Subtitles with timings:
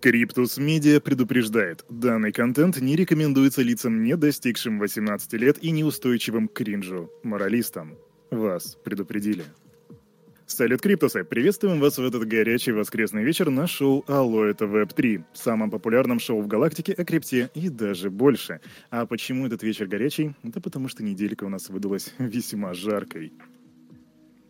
[0.00, 6.52] Криптус Медиа предупреждает, данный контент не рекомендуется лицам, не достигшим 18 лет и неустойчивым к
[6.52, 7.98] кринжу, моралистам.
[8.30, 9.42] Вас предупредили.
[10.46, 11.24] Салют, Криптусы!
[11.24, 16.42] Приветствуем вас в этот горячий воскресный вечер на шоу «Алло, это Веб-3», самом популярном шоу
[16.42, 18.60] в галактике о крипте и даже больше.
[18.90, 20.36] А почему этот вечер горячий?
[20.44, 23.32] Да потому что неделька у нас выдалась весьма жаркой.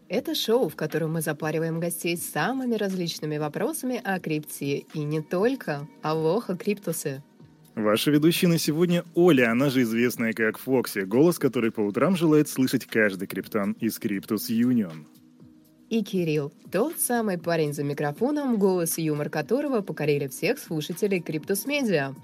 [0.08, 4.84] Это шоу, в котором мы запариваем гостей с самыми различными вопросами о крипте.
[4.94, 5.86] И не только.
[6.02, 7.22] Алоха, Криптусы!
[7.74, 12.48] Ваша ведущая на сегодня Оля, она же известная как Фокси, голос который по утрам желает
[12.48, 15.06] слышать каждый криптан из Криптус Юнион.
[15.88, 21.66] И Кирилл, тот самый парень за микрофоном, голос и юмор которого покорили всех слушателей Криптус
[21.66, 22.14] Медиа.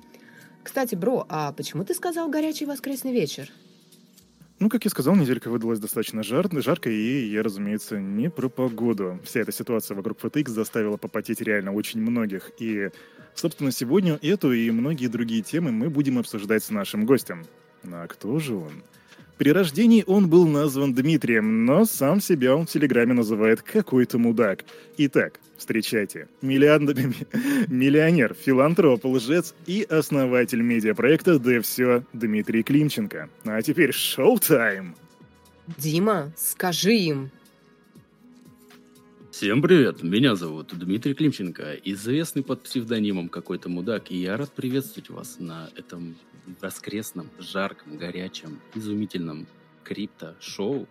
[0.62, 3.50] Кстати, бро, а почему ты сказал горячий воскресный вечер?
[4.60, 9.18] Ну, как я сказал, неделька выдалась достаточно жар, жаркой, и я, разумеется, не про погоду.
[9.24, 12.52] Вся эта ситуация вокруг FTX заставила попотеть реально очень многих.
[12.58, 12.90] И,
[13.34, 17.44] собственно, сегодня эту и многие другие темы мы будем обсуждать с нашим гостем.
[17.82, 18.82] А кто же он?
[19.38, 24.64] При рождении он был назван Дмитрием, но сам себя он в Телеграме называет какой-то мудак.
[24.96, 26.82] Итак, встречайте, миллиард...
[27.68, 33.28] миллионер, филантроп, лжец и основатель медиапроекта «Да все» Дмитрий Климченко.
[33.44, 34.94] А теперь шоу-тайм!
[35.78, 37.30] Дима, скажи им.
[39.32, 45.10] Всем привет, меня зовут Дмитрий Климченко, известный под псевдонимом какой-то мудак, и я рад приветствовать
[45.10, 46.14] вас на этом
[46.60, 49.46] воскресном, жарком, горячем, изумительном
[49.84, 50.86] крипто-шоу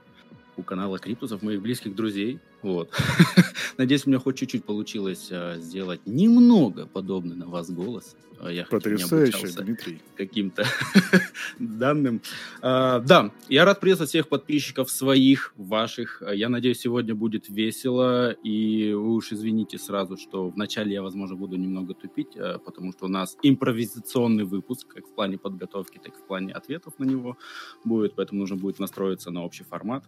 [0.56, 2.40] у канала Криптусов, моих близких друзей.
[2.64, 2.90] Вот.
[3.78, 8.16] Надеюсь, у меня хоть чуть-чуть получилось а, сделать немного подобный на вас голос.
[8.44, 10.02] А, я Потрясающе, Дмитрий.
[10.16, 10.66] Каким-то
[11.60, 12.22] данным.
[12.62, 16.22] А, да, я рад приветствовать всех подписчиков своих, ваших.
[16.34, 18.32] Я надеюсь, сегодня будет весело.
[18.32, 23.06] И вы уж извините сразу, что вначале я, возможно, буду немного тупить, а, потому что
[23.06, 27.38] у нас импровизационный выпуск, как в плане подготовки, так и в плане ответов на него
[27.84, 28.16] будет.
[28.16, 30.04] Поэтому нужно будет настроиться на общий формат.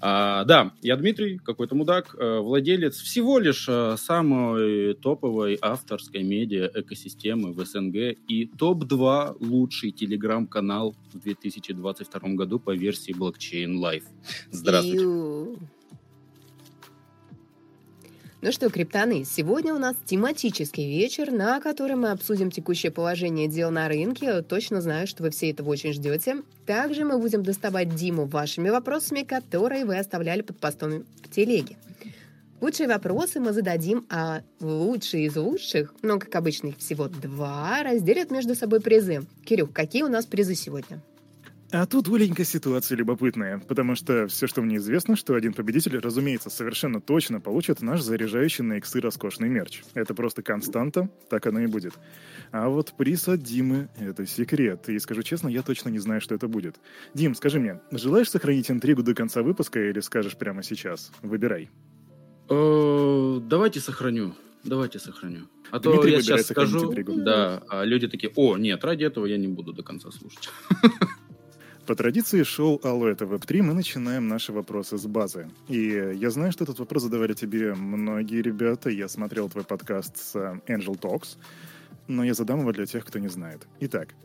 [0.00, 6.70] А, да, я Дмитрий, какой-то мудак, э, владелец всего лишь э, самой топовой авторской медиа
[6.74, 7.96] экосистемы в СНГ
[8.28, 14.04] и топ-2 лучший телеграм-канал в 2022 году по версии Blockchain Life.
[14.50, 15.04] Здравствуйте.
[15.04, 15.58] Ю.
[18.42, 23.70] Ну что, криптаны, сегодня у нас тематический вечер, на котором мы обсудим текущее положение дел
[23.70, 24.42] на рынке.
[24.42, 26.42] Точно знаю, что вы все этого очень ждете.
[26.66, 31.76] Также мы будем доставать Диму вашими вопросами, которые вы оставляли под постом в телеге.
[32.60, 38.30] Лучшие вопросы мы зададим, а лучшие из лучших, но, как обычно, их всего два, разделят
[38.30, 39.24] между собой призы.
[39.46, 41.00] Кирюх, какие у нас призы сегодня?
[41.72, 46.48] А тут, Оленька, ситуация любопытная, потому что все, что мне известно, что один победитель, разумеется,
[46.48, 49.82] совершенно точно получит наш заряжающий на иксы роскошный мерч.
[49.94, 51.94] Это просто константа, так оно и будет.
[52.52, 56.36] А вот приз от Димы— это секрет, и скажу честно, я точно не знаю, что
[56.36, 56.76] это будет.
[57.14, 61.10] Дим, скажи мне, желаешь сохранить интригу до конца выпуска или скажешь прямо сейчас?
[61.22, 61.68] Выбирай.
[62.48, 64.34] Э, давайте сохраню.
[64.62, 65.48] Давайте сохраню.
[65.72, 69.48] А то я сейчас скажу, да, а люди такие, о, нет, ради этого я не
[69.48, 70.48] буду до конца слушать.
[71.86, 75.48] По традиции шоу «Алло, это Веб-3» мы начинаем наши вопросы с базы.
[75.68, 78.90] И я знаю, что этот вопрос задавали тебе многие ребята.
[78.90, 81.36] Я смотрел твой подкаст с э, Angel Talks,
[82.08, 83.68] но я задам его для тех, кто не знает.
[83.78, 84.16] Итак,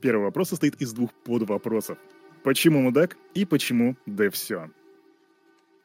[0.00, 1.98] первый вопрос состоит из двух подвопросов.
[2.44, 4.70] Почему мудак и почему да все?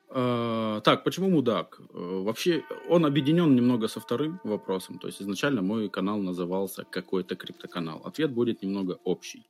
[0.09, 1.81] Uh, так, почему мудак?
[1.89, 4.99] Uh, вообще, он объединен немного со вторым вопросом.
[4.99, 8.03] То есть изначально мой канал назывался какой-то криптоканал.
[8.05, 9.43] Ответ будет немного общий.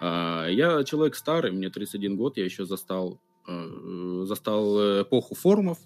[0.00, 5.78] Uh, я человек старый, мне 31 год, я еще застал, застал эпоху форумов.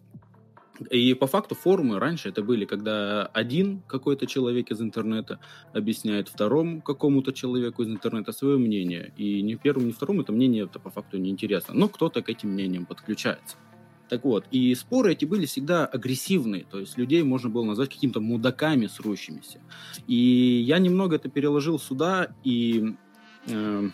[0.91, 5.38] И по факту форумы раньше это были, когда один какой-то человек из интернета
[5.72, 9.12] объясняет второму какому-то человеку из интернета свое мнение.
[9.16, 11.74] И ни первому, ни второму это мнение это по факту не интересно.
[11.74, 13.56] Но кто-то к этим мнениям подключается.
[14.08, 18.20] Так вот, и споры эти были всегда агрессивные, то есть людей можно было назвать какими-то
[18.20, 19.60] мудаками срущимися.
[20.06, 22.94] И я немного это переложил сюда, и
[23.47, 23.89] э,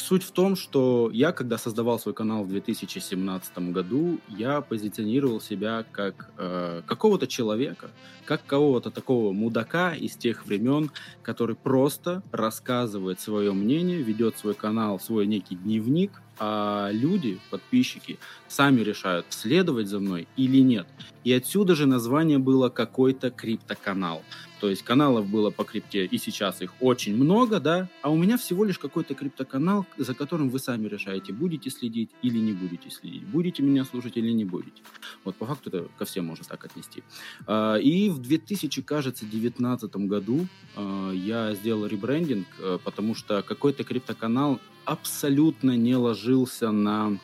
[0.00, 5.84] суть в том, что я, когда создавал свой канал в 2017 году, я позиционировал себя
[5.92, 7.90] как э, какого-то человека,
[8.24, 10.90] как кого-то такого мудака из тех времен,
[11.22, 18.80] который просто рассказывает свое мнение, ведет свой канал, свой некий дневник– а люди, подписчики, сами
[18.80, 20.86] решают, следовать за мной или нет.
[21.22, 24.22] И отсюда же название было какой-то криптоканал.
[24.60, 28.36] То есть каналов было по крипте, и сейчас их очень много, да, а у меня
[28.36, 33.22] всего лишь какой-то криптоканал, за которым вы сами решаете, будете следить или не будете следить,
[33.24, 34.82] будете меня слушать или не будете.
[35.24, 37.02] Вот по факту это ко всем можно так отнести.
[37.46, 40.46] А, и в 2019 году
[40.76, 44.60] а, я сделал ребрендинг, э, потому что какой-то криптоканал
[44.90, 47.18] абсолютно не ложился на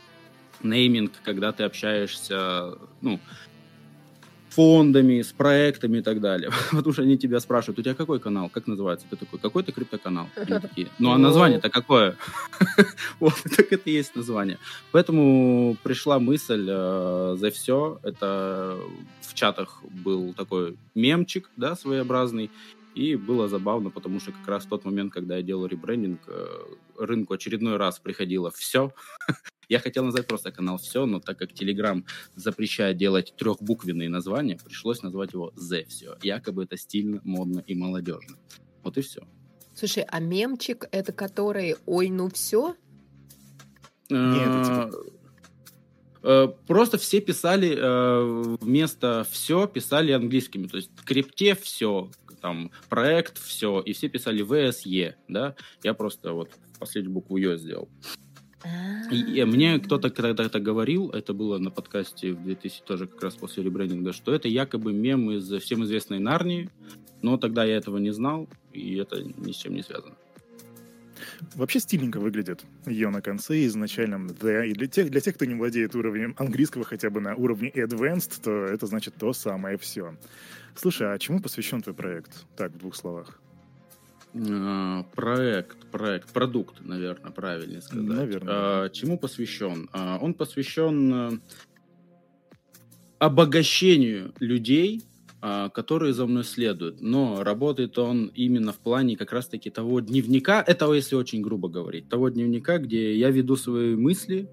[0.62, 3.18] нейминг, когда ты общаешься, ну,
[4.50, 6.50] фондами, с проектами и так далее.
[6.70, 9.06] Потому что они тебя спрашивают, у тебя какой канал, как называется?
[9.10, 10.28] Ты такой, какой-то криптоканал.
[10.36, 12.16] Они такие, ну а название-то какое?
[13.20, 14.58] вот, так это и есть название.
[14.92, 17.98] Поэтому пришла мысль э, за все.
[18.04, 18.78] Это
[19.20, 22.50] в чатах был такой мемчик, да, своеобразный.
[22.96, 26.46] И было забавно, потому что как раз в тот момент, когда я делал ребрендинг, э,
[26.98, 28.90] рынку очередной раз приходило все.
[29.68, 32.02] Я хотел назвать просто канал «Все», но так как Telegram
[32.36, 36.16] запрещает делать трехбуквенные названия, пришлось назвать его «The Все».
[36.22, 38.38] Якобы это стильно, модно и молодежно.
[38.82, 39.20] Вот и все.
[39.74, 42.76] Слушай, а мемчик— это который «Ой, ну все»?
[44.08, 44.90] Нет, типа
[46.22, 52.08] э, Просто все писали э, вместо все писали английскими, то есть крипте все,
[52.40, 55.54] там проект все, и все писали ВСЕ, да.
[55.82, 57.88] Я просто вот последнюю букву Ё сделал.
[59.12, 63.36] И, мне кто-то когда это говорил, это было на подкасте в 2000, тоже как раз
[63.36, 66.70] после ребрендинга, что это якобы мем из всем известной Нарнии,
[67.22, 70.16] но тогда я этого не знал, и это ни с чем не связано.
[71.54, 74.68] Вообще стильненько выглядит ее на конце изначальном the.
[74.68, 78.40] И для тех, для тех, кто не владеет уровнем английского хотя бы на уровне advanced,
[78.42, 80.14] то это значит то самое все.
[80.74, 82.44] Слушай, а чему посвящен твой проект?
[82.56, 83.40] Так, в двух словах.
[84.34, 88.04] А, проект, проект, продукт, наверное, правильнее сказать.
[88.04, 88.54] Наверное.
[88.54, 89.88] А, чему посвящен?
[89.92, 91.38] А, он посвящен э,
[93.18, 95.02] обогащению людей,
[95.40, 97.00] которые за мной следуют.
[97.00, 102.08] Но работает он именно в плане как раз-таки того дневника, этого если очень грубо говорить,
[102.08, 104.48] того дневника, где я веду свои мысли,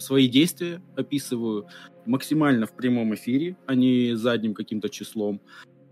[0.00, 1.66] свои действия описываю
[2.06, 5.40] максимально в прямом эфире, а не задним каким-то числом.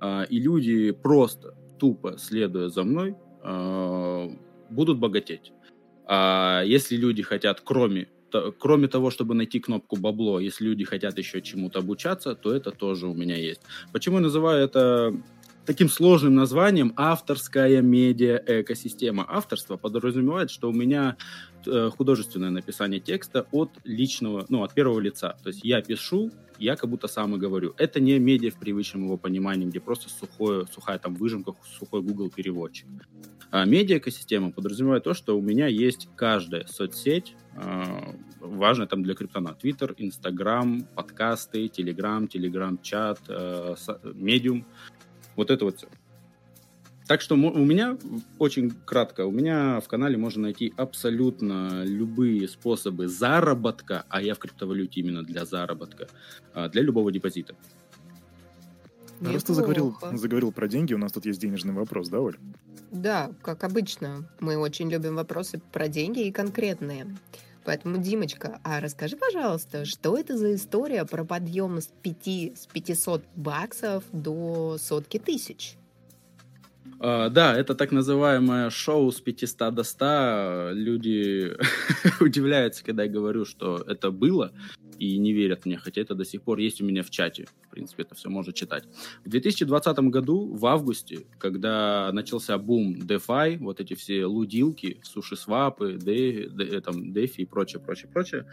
[0.02, 3.14] И люди просто тупо следуя за мной,
[4.70, 5.52] будут богатеть.
[6.06, 11.19] А если люди хотят, кроме, то, кроме того, чтобы найти кнопку бабло, если люди хотят
[11.19, 13.60] еще чему-то обучаться, то это тоже у меня есть.
[13.92, 15.12] Почему я называю это
[15.68, 19.26] таким сложным названием авторская медиа-экосистема.
[19.28, 21.18] Авторство подразумевает, что у меня
[21.66, 25.36] э, художественное написание текста от личного, ну, от первого лица.
[25.42, 27.74] То есть я пишу, я как будто сам и говорю.
[27.76, 32.30] Это не медиа в привычном его понимании, где просто сухое, сухая там выжимка, сухой Google
[32.30, 32.86] переводчик.
[33.50, 39.52] А медиа-экосистема подразумевает то, что у меня есть каждая соцсеть, э, важная там для криптона.
[39.52, 43.74] Твиттер, Инстаграм, подкасты, Телеграм, Телеграм-чат, э,
[44.14, 44.64] Медиум.
[45.38, 45.87] Вот это вот все.
[47.06, 47.96] Так что у меня,
[48.40, 54.38] очень кратко, у меня в канале можно найти абсолютно любые способы заработка, а я в
[54.40, 56.08] криптовалюте именно для заработка,
[56.55, 57.55] а, для любого депозита.
[59.20, 59.35] Неплохо.
[59.35, 62.37] Раз ты заговорил, заговорил про деньги, у нас тут есть денежный вопрос, да, Оль?
[62.90, 64.29] Да, как обычно.
[64.40, 67.06] Мы очень любим вопросы про деньги и конкретные.
[67.68, 72.26] Поэтому, Димочка, а расскажи, пожалуйста, что это за история про подъем с, 5,
[72.56, 75.74] с 500 баксов до сотки тысяч?
[76.98, 80.70] Uh, да, это так называемое шоу с 500 до 100.
[80.72, 81.52] Люди
[82.20, 84.50] удивляются, когда я говорю, что это было,
[84.98, 87.46] и не верят мне, хотя это до сих пор есть у меня в чате.
[87.66, 88.84] В принципе, это все можно читать.
[89.24, 96.80] В 2020 году, в августе, когда начался бум DeFi, вот эти все лудилки, суши-свапы, DeFi,
[96.80, 98.46] там, DeFi и прочее, прочее, прочее,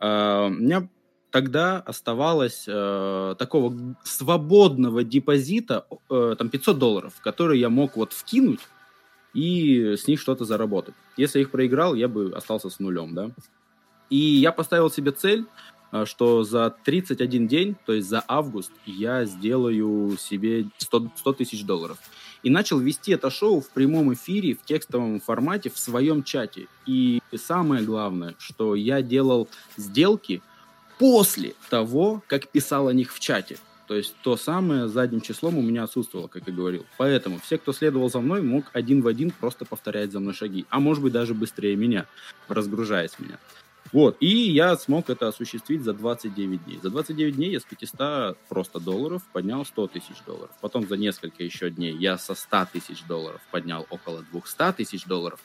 [0.00, 0.88] uh, у меня
[1.30, 8.60] тогда оставалось э, такого свободного депозита, э, там 500 долларов, который я мог вот вкинуть
[9.34, 10.94] и с них что-то заработать.
[11.16, 13.30] Если я их проиграл, я бы остался с нулем, да.
[14.10, 19.24] И я поставил себе цель, э, что за 31 день, то есть за август, я
[19.24, 21.98] сделаю себе 100, 100 тысяч долларов.
[22.42, 26.68] И начал вести это шоу в прямом эфире, в текстовом формате, в своем чате.
[26.86, 30.42] И самое главное, что я делал сделки–
[30.98, 33.58] после того, как писал о них в чате.
[33.86, 36.84] То есть то самое задним числом у меня отсутствовало, как я говорил.
[36.98, 40.66] Поэтому все, кто следовал за мной, мог один в один просто повторять за мной шаги.
[40.68, 42.04] А может быть даже быстрее меня,
[42.48, 43.38] разгружаясь меня.
[43.92, 46.78] Вот, и я смог это осуществить за 29 дней.
[46.82, 50.50] За 29 дней я с 500 просто долларов поднял 100 тысяч долларов.
[50.60, 55.40] Потом за несколько еще дней я со 100 тысяч долларов поднял около 200 тысяч долларов.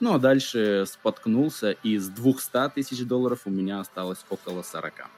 [0.00, 5.08] Ну, а дальше споткнулся, и с 200 тысяч долларов у меня осталось около 40.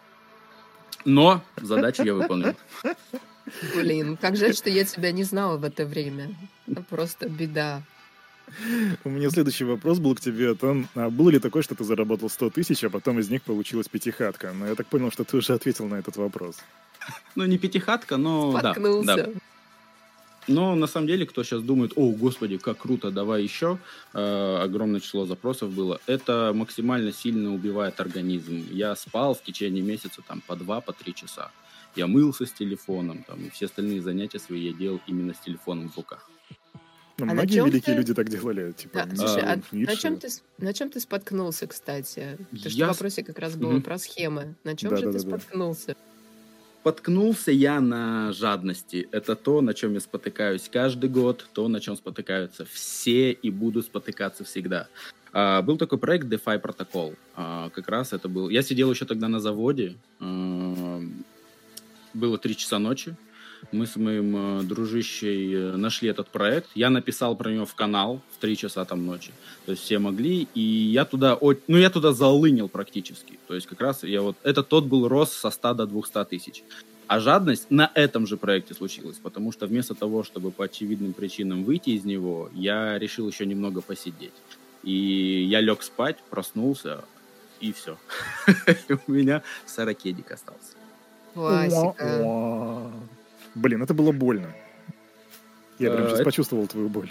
[1.04, 2.54] Но задачу я выполнил.
[3.74, 6.34] Блин, как жаль, что я тебя не знала в это время.
[6.90, 7.82] Просто беда.
[9.04, 11.84] У меня следующий вопрос был к тебе о том, а было ли такое, что ты
[11.84, 14.52] заработал 100 тысяч, а потом из них получилась пятихатка?
[14.52, 16.56] Но я так понял, что ты уже ответил на этот вопрос.
[17.34, 19.16] Ну, не пятихатка, но Споткнулся.
[19.16, 19.26] да.
[19.26, 19.32] да.
[20.48, 23.78] Но на самом деле, кто сейчас думает, о, господи, как круто, давай еще,
[24.14, 28.64] э, огромное число запросов было, это максимально сильно убивает организм.
[28.70, 31.50] Я спал в течение месяца там по два, по три часа.
[31.96, 35.90] Я мылся с телефоном, там, и все остальные занятия свои я делал именно с телефоном
[35.90, 36.28] в руках.
[37.18, 38.72] Ну, А многие великие ты- люди так делали.
[38.72, 39.90] Типа, Да, слушай, а Ницше.
[39.90, 42.36] на чем, ты, на чем ты споткнулся, кстати?
[42.50, 43.82] Потому что Я в вопросе как раз было Мгм.
[43.82, 44.54] про схемы.
[44.64, 45.38] На чем же ты Да-да-да-да.
[45.38, 45.96] споткнулся?
[46.82, 49.08] Споткнулся я на жадности.
[49.12, 53.82] Это то, на чем я спотыкаюсь каждый год, то, на чем спотыкаются все и буду
[53.82, 54.86] спотыкаться всегда.
[55.32, 57.16] А, был такой проект DeFi Protocol.
[57.34, 58.50] А, как раз это был...
[58.50, 59.96] Я сидел еще тогда на заводе.
[60.20, 61.00] А,
[62.14, 63.16] было 3 часа ночи.
[63.72, 66.68] Мы с моим э, дружищей э, нашли этот проект.
[66.74, 69.32] Я написал про него в канал в 3 часа там ночи.
[69.64, 70.48] То есть все могли.
[70.54, 71.38] И я туда...
[71.40, 73.38] Ну, я туда залынил практически.
[73.48, 74.36] То есть как раз я вот...
[74.42, 76.64] Это тот был рост со 100 до 200 тысяч.
[77.08, 81.62] А жадность на этом же проекте случилась, потому что вместо того, чтобы по очевидным причинам
[81.62, 84.32] выйти из него, я решил еще немного посидеть.
[84.82, 87.04] И я лег спать, проснулся,
[87.60, 87.96] и все.
[89.06, 90.74] У меня сорокедик остался.
[91.34, 92.92] Классика.
[93.56, 94.54] Блин, это было больно.
[95.78, 97.10] Я прям Э, сейчас это- почувствовал твою боль.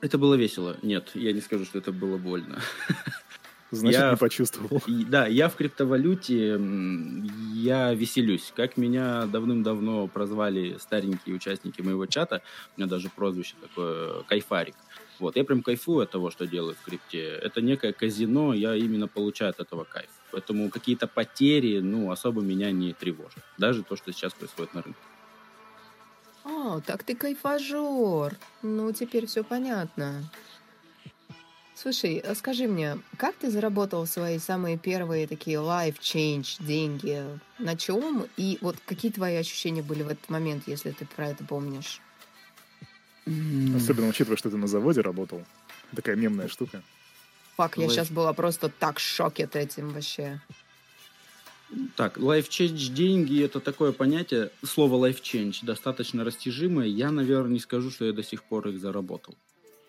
[0.00, 0.76] Это было весело.
[0.82, 2.58] Нет, я не скажу, что это было больно.
[3.70, 4.82] Значит, Я- не почувствовал.
[5.08, 6.60] Да, я в криптовалюте,
[7.54, 8.52] я веселюсь.
[8.54, 12.42] Как меня давным-давно прозвали старенькие участники моего чата,
[12.76, 14.74] у меня даже прозвище такое «Кайфарик».
[15.18, 17.22] Вот, я прям кайфую от того, что делаю в крипте.
[17.22, 20.10] Это некое казино, я именно получаю от этого кайф.
[20.32, 23.42] Поэтому какие-то потери, ну, особо меня не тревожат.
[23.58, 24.98] Даже то, что сейчас происходит на рынке.
[26.86, 28.36] Так ты кайфажор.
[28.62, 30.24] Ну, теперь все понятно.
[31.74, 37.22] Слушай, а скажи мне, как ты заработал свои самые первые такие life change деньги?
[37.58, 38.26] На чем?
[38.36, 42.00] И вот какие твои ощущения были в этот момент, если ты про это помнишь?
[43.76, 45.42] Особенно учитывая, что ты на заводе работал.
[45.94, 46.82] Такая мемная штука.
[47.56, 50.40] Фак, я сейчас была просто так в шоке от этим вообще.
[51.96, 54.50] Так, life change деньги это такое понятие.
[54.64, 56.86] Слово life change достаточно растяжимое.
[56.86, 59.34] Я, наверное, не скажу, что я до сих пор их заработал.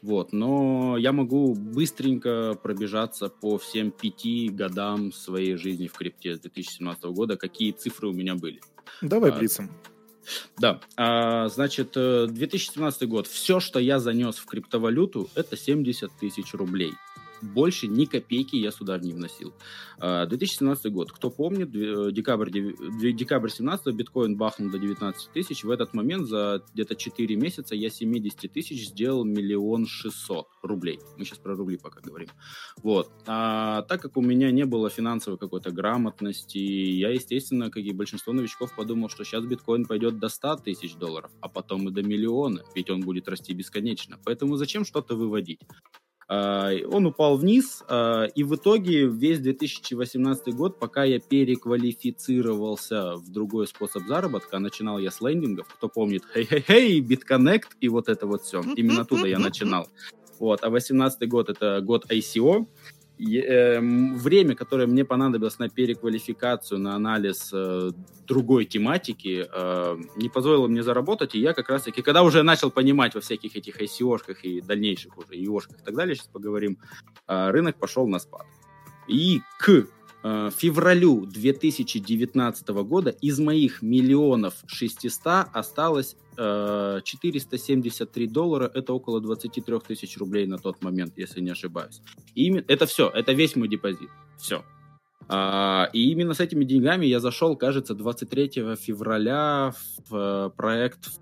[0.01, 6.39] Вот, но я могу быстренько пробежаться по всем пяти годам своей жизни в крипте с
[6.39, 8.61] 2017 года, какие цифры у меня были.
[9.01, 9.71] Давай А, блицем.
[10.59, 13.27] Да, а, значит, э, 2017 год.
[13.27, 16.93] Все, что я занес в криптовалюту, это 70 тысяч рублей.
[17.53, 19.53] Больше ни копейки я сюда не вносил.
[19.99, 21.11] А, 2017 год.
[21.11, 25.63] Кто помнит, э, декабрь, декабрь 17 биткоин бахнул до 19 тысяч.
[25.63, 30.99] В этот момент за где-то 4 месяца я 70 тысяч сделал миллион шестьсот рублей.
[31.17, 32.29] Мы сейчас про рубли пока говорим.
[32.83, 33.11] Вот.
[33.27, 38.33] А так как у меня не было финансовой какой-то грамотности, я, естественно, как и большинство
[38.33, 42.63] новичков, подумал, что сейчас биткоин пойдет до 100 тысяч долларов, а потом и до миллиона,
[42.75, 44.19] ведь он будет расти бесконечно.
[44.25, 45.59] Поэтому зачем что-то выводить?
[46.27, 53.31] А, Он упал вниз, а, и в итоге весь 2018 год, пока я переквалифицировался в
[53.31, 58.25] другой способ заработка, а начинал я с лендингов, кто помнит, хей-хей-хей, BitConnect и вот это
[58.25, 58.63] вот все.
[58.75, 59.87] Именно оттуда я начинал.
[60.39, 62.65] Вот, а 18 год это год ICO.
[63.17, 67.91] Эм, время, которое мне понадобилось на переквалификацию, на анализ э,
[68.27, 73.15] другой тематики, э, не позволило мне заработать, и я как раз-таки, когда уже начал понимать
[73.15, 76.77] во всяких этих ICO-шках и дальнейших уже IO-шках и так далее, сейчас поговорим,
[77.27, 78.47] э, рынок пошел на спад.
[79.07, 79.87] И к
[80.25, 89.79] э, февралю 2019 года из моих миллионов 600 осталось э, 473 доллара, это около 23
[89.87, 92.01] тысяч рублей на тот момент, если не ошибаюсь.
[92.33, 94.63] И именно, это все, это весь мой депозит, все.
[95.27, 99.73] А, и именно с этими деньгами я зашел, кажется, 23 февраля
[100.09, 101.19] в э, проект,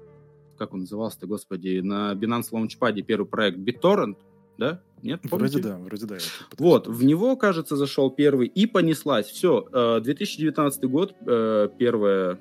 [0.57, 4.17] как он назывался-то, господи, на Binance Launchpad первый проект BitTorrent,
[4.57, 4.81] да?
[5.01, 5.19] Нет?
[5.23, 5.69] Вроде Помните?
[5.69, 6.15] да, вроде да.
[6.15, 9.27] я тут Вот, в него, кажется, зашел первый и понеслась.
[9.27, 9.67] Все,
[10.01, 12.39] 2019 год, э, первое,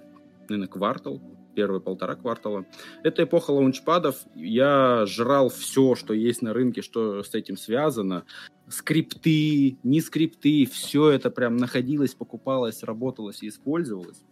[0.49, 1.21] наверное, квартал,
[1.54, 2.64] первые полтора квартала.
[3.02, 4.16] Это эпоха лаунчпадов.
[4.35, 8.25] Я жрал все, что есть на рынке, что с этим связано.
[8.69, 14.23] скрипты, не скрипты, все это прям находилось, покупалось, работалось и использовалось.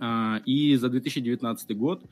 [0.00, 2.02] А, и за 2019 год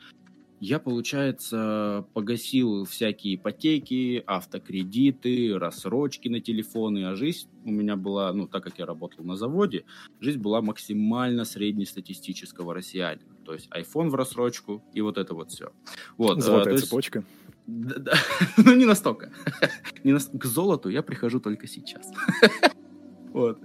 [0.60, 8.46] я, получается, погасил всякие ипотеки, автокредиты, рассрочки на телефоны, а жизнь у меня была, ну,
[8.48, 9.84] так как я работал на заводе,
[10.20, 13.36] жизнь была максимально среднестатистического россиянина.
[13.44, 15.72] То есть iPhone в рассрочку и вот это вот все.
[16.16, 17.20] Вот, Золотая а, цепочка.
[17.20, 17.28] Есть,
[17.66, 18.12] да, да.
[18.56, 19.30] ну, не настолько.
[20.04, 20.18] не на...
[20.18, 22.10] К золоту я прихожу только сейчас.
[23.32, 23.58] вот.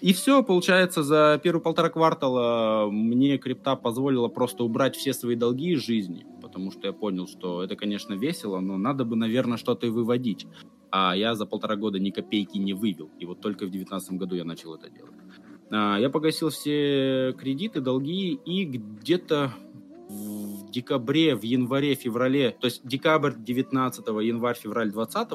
[0.00, 5.72] И все, получается, за первые полтора квартала мне крипта позволила просто убрать все свои долги
[5.72, 9.86] из жизни, потому что я понял, что это, конечно, весело, но надо бы, наверное, что-то
[9.86, 10.46] и выводить.
[10.90, 14.34] А я за полтора года ни копейки не вывел, и вот только в девятнадцатом году
[14.34, 15.14] я начал это делать.
[15.70, 19.54] А, я погасил все кредиты, долги, и где-то
[20.08, 25.28] в декабре, в январе, феврале, то есть декабрь 19 январь, февраль 20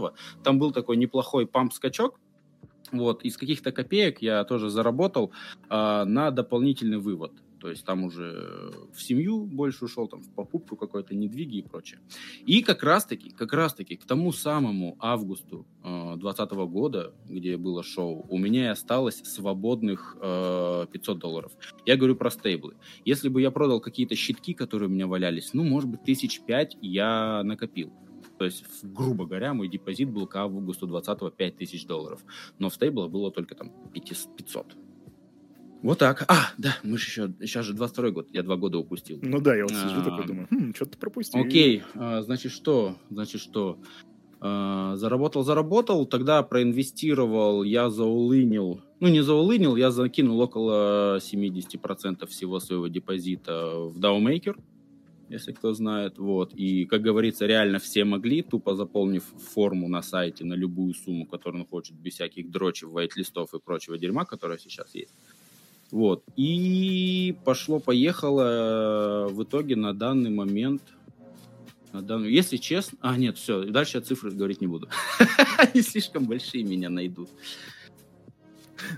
[0.44, 2.20] там был такой неплохой памп-скачок,
[2.92, 5.32] вот, из каких-то копеек я тоже заработал
[5.70, 7.32] э, на дополнительный вывод.
[7.60, 12.00] То есть там уже в семью больше ушел, там в покупку какой-то недвиги и прочее.
[12.46, 18.26] И как раз-таки, как раз-таки к тому самому августу 2020 э, года, где было шоу,
[18.30, 21.52] у меня и осталось свободных э, 500 долларов.
[21.86, 22.76] Я говорю про стейблы.
[23.06, 26.78] Если бы я продал какие-то щитки, которые у меня валялись, ну, может быть, тысяч пять
[26.82, 27.92] я накопил.
[28.38, 32.22] То есть, грубо говоря, мой депозит был к августу 20 5000 долларов.
[32.60, 34.76] Но в стейблах было только там 500.
[35.82, 36.26] Вот так.
[36.28, 39.20] А, да, мы же еще, сейчас же 22 год, я два года упустил.
[39.22, 41.40] Ну да, я вот сижу а, такой, думаю, хм, что-то пропустил.
[41.40, 43.80] Окей, а, значит что, значит что,
[44.40, 52.60] а, заработал, заработал, тогда проинвестировал, я заулынил, ну не заулынил, я закинул около 70% всего
[52.60, 54.60] своего депозита в DAOMaker,
[55.30, 60.46] если кто знает, вот, и, как говорится, реально все могли, тупо заполнив форму на сайте
[60.46, 64.96] на любую сумму, которую он хочет, без всяких дрочев, вайт-листов и прочего дерьма, которое сейчас
[64.96, 65.14] есть.
[65.92, 66.24] Вот.
[66.36, 70.82] И пошло-поехало в итоге на данный момент
[71.94, 72.32] на данный...
[72.32, 72.98] Если честно...
[73.02, 74.90] А, нет, все, дальше я цифры говорить не буду.
[75.58, 77.30] Они слишком большие меня найдут.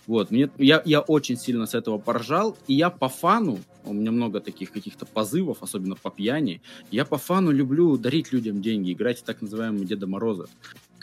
[0.08, 4.12] Вот, мне, я, я очень сильно с этого поржал, и я по фану, у меня
[4.12, 9.20] много таких каких-то позывов, особенно по пьяни, я по фану люблю дарить людям деньги, играть
[9.20, 10.48] в так называемого Деда Мороза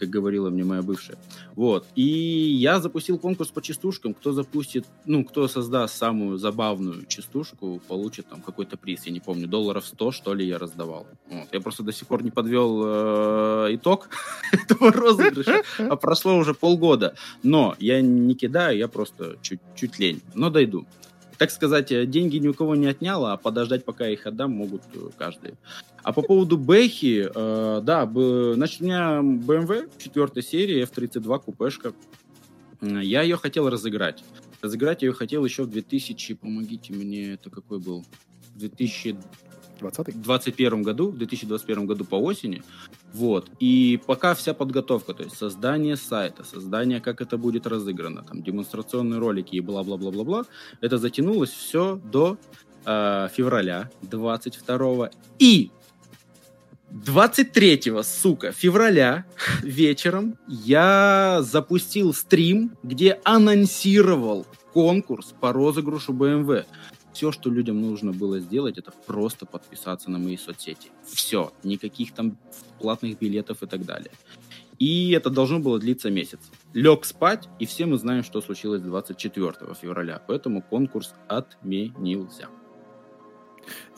[0.02, 1.16] как говорила мне моя бывшая.
[1.54, 1.86] Вот.
[1.94, 4.14] И я запустил конкурс по частушкам.
[4.14, 9.06] Кто запустит, ну, кто создаст самую забавную частушку, получит там какой-то приз.
[9.06, 11.06] Я не помню, долларов 100, что ли, я раздавал.
[11.30, 11.46] Вот.
[11.52, 14.08] Я просто до сих пор не подвел э, итог
[14.52, 17.14] этого розыгрыша, а прошло уже полгода.
[17.44, 20.20] Но я не кидаю, я просто чуть-чуть лень.
[20.34, 20.84] Но дойду
[21.42, 24.82] так сказать, э, деньги ни у кого не отняла, а подождать, пока их отдам, могут
[24.94, 25.54] э, каждый.
[26.04, 31.94] А по поводу Бэхи, э, да, б, значит, у меня BMW 4 серии F32 купешка.
[32.80, 34.22] Я ее хотел разыграть.
[34.60, 38.06] Разыграть я ее хотел еще в 2000, помогите мне, это какой был?
[38.54, 39.16] 2000...
[39.90, 42.62] 2021 году, в 2021 году по осени.
[43.12, 43.50] Вот.
[43.60, 49.18] И пока вся подготовка, то есть создание сайта, создание, как это будет разыграно, там, демонстрационные
[49.18, 50.44] ролики и бла-бла-бла-бла-бла,
[50.80, 52.36] это затянулось все до
[52.84, 55.70] э, февраля 22 и
[56.92, 59.24] 23, сука, февраля
[59.62, 66.64] вечером я запустил стрим, где анонсировал конкурс по розыгрышу BMW.
[67.12, 70.90] Все, что людям нужно было сделать, это просто подписаться на мои соцсети.
[71.04, 71.52] Все.
[71.62, 72.38] Никаких там
[72.78, 74.12] платных билетов и так далее.
[74.78, 76.40] И это должно было длиться месяц.
[76.72, 80.20] Лег спать, и все мы знаем, что случилось 24 февраля.
[80.26, 82.48] Поэтому конкурс отменился.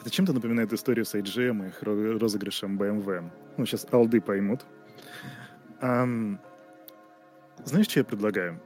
[0.00, 1.82] Это чем-то напоминает историю с IGM и их
[2.20, 3.30] розыгрышем BMW.
[3.56, 4.66] Ну, сейчас алды поймут.
[5.80, 6.38] Um,
[7.64, 8.60] знаешь, что я предлагаю?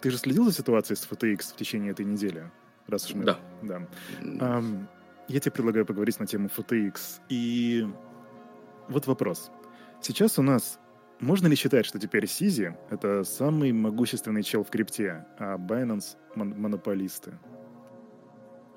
[0.00, 2.50] Ты же следил за ситуацией с FTX в течение этой недели?
[2.90, 3.24] Раз уж мы...
[3.24, 3.38] Да.
[3.62, 3.82] да.
[4.22, 4.86] Um,
[5.28, 7.20] я тебе предлагаю поговорить на тему FTX.
[7.28, 7.86] И
[8.88, 9.50] вот вопрос.
[10.00, 10.80] Сейчас у нас
[11.20, 16.58] можно ли считать, что теперь Сизи— это самый могущественный чел в крипте, а Binance— мон-
[16.58, 17.38] монополисты?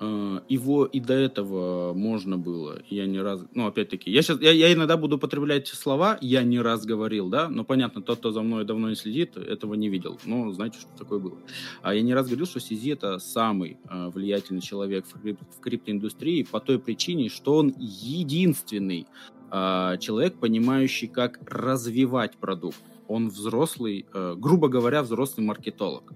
[0.00, 2.82] Э, его и до этого можно было.
[2.88, 6.58] Я не раз, ну опять-таки, я сейчас, я, я иногда буду употреблять слова, я не
[6.60, 10.18] раз говорил, да, но понятно, тот, кто за мной давно не следит, этого не видел.
[10.24, 11.38] Но знаете, что такое было.
[11.82, 15.60] А я не раз говорил, что Сизи это самый э, влиятельный человек в, крип, в
[15.60, 19.06] криптоиндустрии по той причине, что он единственный
[19.52, 22.80] э, человек, понимающий, как развивать продукт.
[23.06, 26.12] Он взрослый, э, грубо говоря, взрослый маркетолог.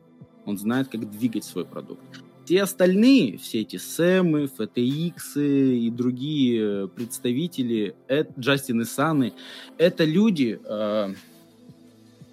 [0.47, 2.28] Он знает, как двигать свой продукт.
[2.49, 9.35] Все остальные, все эти Сэмы, FTX и другие представители, это, Джастин и Саны,
[9.77, 11.15] это люди, э,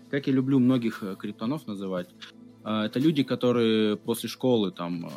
[0.09, 2.07] как я люблю многих криптонов называть,
[2.63, 5.09] э, это люди, которые после школы там э,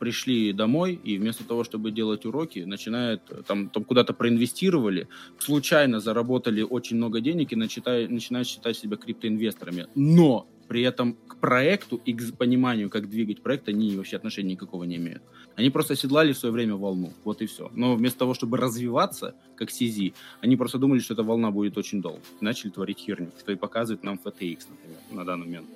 [0.00, 5.06] пришли домой и вместо того, чтобы делать уроки, начинают там, там куда-то проинвестировали,
[5.38, 9.86] случайно заработали очень много денег и начинают, начинают считать себя криптоинвесторами.
[9.94, 14.84] Но при этом к проекту и к пониманию, как двигать проект, они вообще отношения никакого
[14.84, 15.22] не имеют.
[15.56, 17.70] Они просто оседлали в свое время волну, вот и все.
[17.74, 22.02] Но вместо того, чтобы развиваться, как CZ, они просто думали, что эта волна будет очень
[22.02, 22.20] долго.
[22.40, 25.68] Начали творить херню, что и показывает нам FTX, например, на данный момент.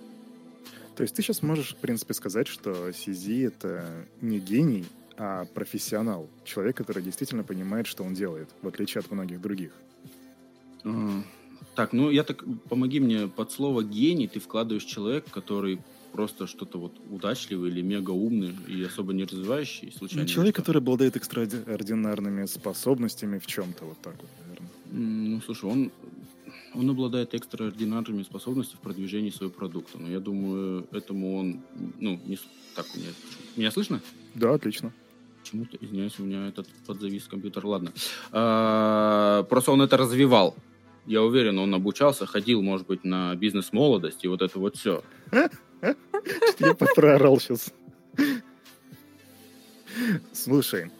[0.96, 3.84] То есть ты сейчас можешь, в принципе, сказать, что CZ— это
[4.20, 4.84] не гений,
[5.16, 6.28] а профессионал.
[6.44, 9.72] Человек, который действительно понимает, что он делает, в отличие от многих других.
[11.74, 15.78] Так, ну я так, помоги мне, под слово гений ты вкладываешь человек, который
[16.12, 20.22] просто что-то вот удачливый или мега умный и особо не развивающий, случайно.
[20.22, 24.68] Ну, человек, который обладает экстраординарными способностями в чем-то, вот так вот, наверное.
[24.90, 25.92] Ну, слушай, он,
[26.74, 29.98] он обладает экстраординарными способностями в продвижении своего продукта.
[29.98, 31.60] Но я думаю, этому он,
[32.00, 32.38] ну, не...
[32.74, 33.10] Так, у меня...
[33.56, 34.00] Меня слышно?
[34.34, 34.92] Да, отлично.
[35.42, 37.64] Почему-то, извиняюсь, у меня этот подзавис компьютер.
[37.66, 37.92] Ладно.
[38.32, 40.54] А, просто он это развивал
[41.08, 45.02] я уверен, он обучался, ходил, может быть, на бизнес-молодость и вот это вот все.
[46.58, 47.72] Я проорал сейчас.
[50.32, 50.90] Слушай,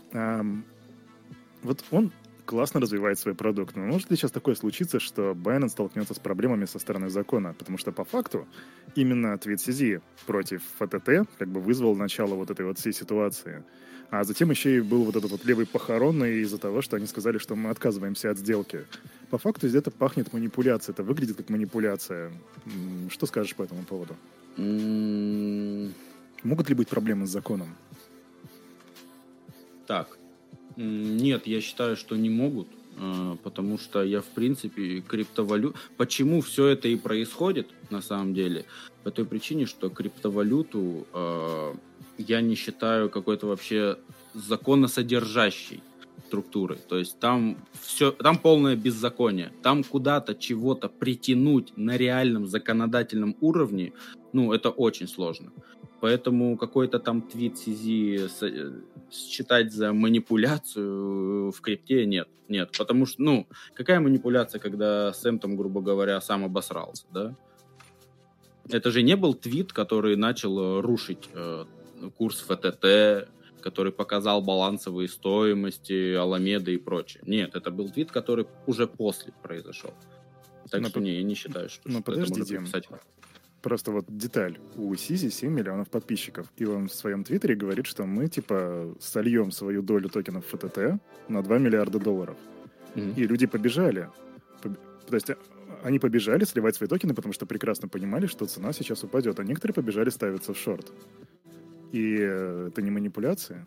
[1.63, 2.11] вот он
[2.47, 3.77] классно развивает свой продукт.
[3.77, 7.53] Но может ли сейчас такое случиться, что Binance столкнется с проблемами со стороны закона?
[7.53, 8.49] Потому что по факту
[8.95, 13.63] именно твит CZ против ФТТ как бы вызвал начало вот этой вот всей ситуации.
[14.11, 17.37] А затем еще и был вот этот вот левый похоронный из-за того, что они сказали,
[17.37, 18.87] что мы отказываемся от сделки.
[19.31, 22.33] По факту это пахнет манипуляцией, это выглядит как манипуляция.
[23.11, 24.17] Что скажешь по этому поводу?
[26.43, 27.75] Могут ли быть проблемы с законом?
[29.87, 30.19] Так,
[30.77, 32.69] нет, я считаю, что не могут,
[32.99, 35.77] а, потому что я, в принципе, криптовалют...
[35.97, 38.65] Почему все это и происходит, на самом деле?
[39.03, 41.77] По той причине, что криптовалюту а,
[42.19, 43.97] я не считаю какой-то вообще
[44.35, 45.83] законосодержащей
[46.27, 46.79] структурой.
[46.89, 49.51] То есть там все, там полное беззаконие.
[49.63, 53.93] Там куда-то чего-то притянуть на реальном законодательном уровне,
[54.33, 55.53] ну, это очень сложно.
[56.01, 62.29] Поэтому какой-то там твит CZ э, считать за манипуляцию в крипте нет.
[62.49, 67.35] Нет, потому что, ну, какая манипуляция, когда Сэм там, грубо говоря, сам обосрался, да?
[68.71, 71.65] Это же не был твит, который начал э, рушить э,
[72.17, 73.29] курс ФТТ,
[73.61, 77.23] который показал балансовые стоимости, Аламеды и прочее.
[77.27, 79.93] Нет, это был твит, который уже после произошел.
[80.71, 82.89] Так но, что не, я не считаю, что, но что это можно приписать.
[83.63, 84.59] Просто вот деталь.
[84.77, 86.47] У Сизи 7 миллионов подписчиков.
[86.57, 91.43] И он в своем твиттере говорит, что мы, типа, сольем свою долю токенов ФТТ на
[91.43, 92.37] 2 миллиарда долларов.
[92.95, 93.15] Mm-hmm.
[93.17, 94.09] И люди побежали.
[94.63, 95.31] То есть
[95.83, 99.41] они побежали сливать свои токены, потому что прекрасно понимали, что цена сейчас упадет.
[99.41, 100.93] А некоторые побежали ставиться в шорт.
[101.93, 103.67] И э, это не манипуляция?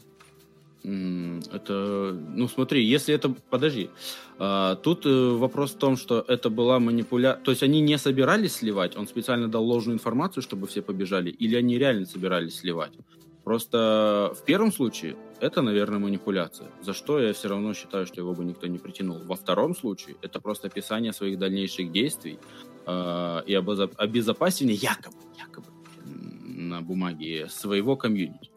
[0.84, 3.92] Это, ну смотри, если это, подожди,
[4.40, 8.56] а, тут э, вопрос в том, что это была манипуляция, то есть они не собирались
[8.56, 12.94] сливать, он специально дал ложную информацию, чтобы все побежали, или они реально собирались сливать.
[13.44, 18.34] Просто в первом случае это, наверное, манипуляция, за что я все равно считаю, что его
[18.34, 19.20] бы никто не притянул.
[19.20, 22.40] Во втором случае это просто описание своих дальнейших действий
[22.88, 25.68] э, и обезопасение якобы, якобы
[26.70, 28.50] на бумаге своего комьюнити.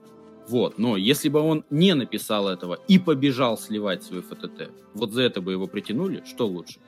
[0.48, 5.22] Вот, но если бы он не написал этого и побежал сливать свой ФТТ, вот за
[5.22, 6.80] это бы его притянули, что лучше?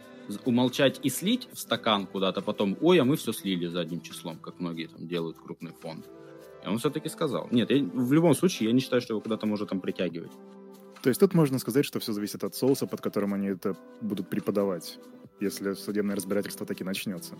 [0.45, 4.61] Умолчать и слить в стакан куда-то потом, ой, а мы все слили задним числом, как
[4.61, 6.07] многие там делают крупные фонды.
[6.65, 7.49] И он все-таки сказал.
[7.51, 10.33] Нет, я, в любом случае, я не считаю, что его куда-то может там притягивать.
[11.01, 14.29] То есть тут можно сказать, что все зависит от соуса, под которым они это будут
[14.29, 14.99] преподавать,
[15.41, 17.37] если судебное разбирательство таки начнется.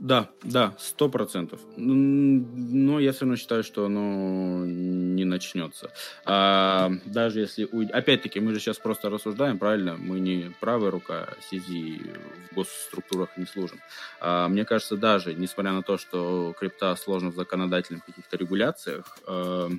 [0.00, 1.60] Да, да, сто процентов.
[1.76, 5.92] Но я все равно считаю, что оно не начнется.
[6.24, 7.68] А, даже если...
[7.92, 9.96] Опять-таки, мы же сейчас просто рассуждаем, правильно?
[9.96, 12.16] Мы не правая рука CZ
[12.50, 13.80] в госструктурах не служим.
[14.20, 19.70] А, мне кажется, даже, несмотря на то, что крипта сложна в законодательных каких-то регуляциях, а,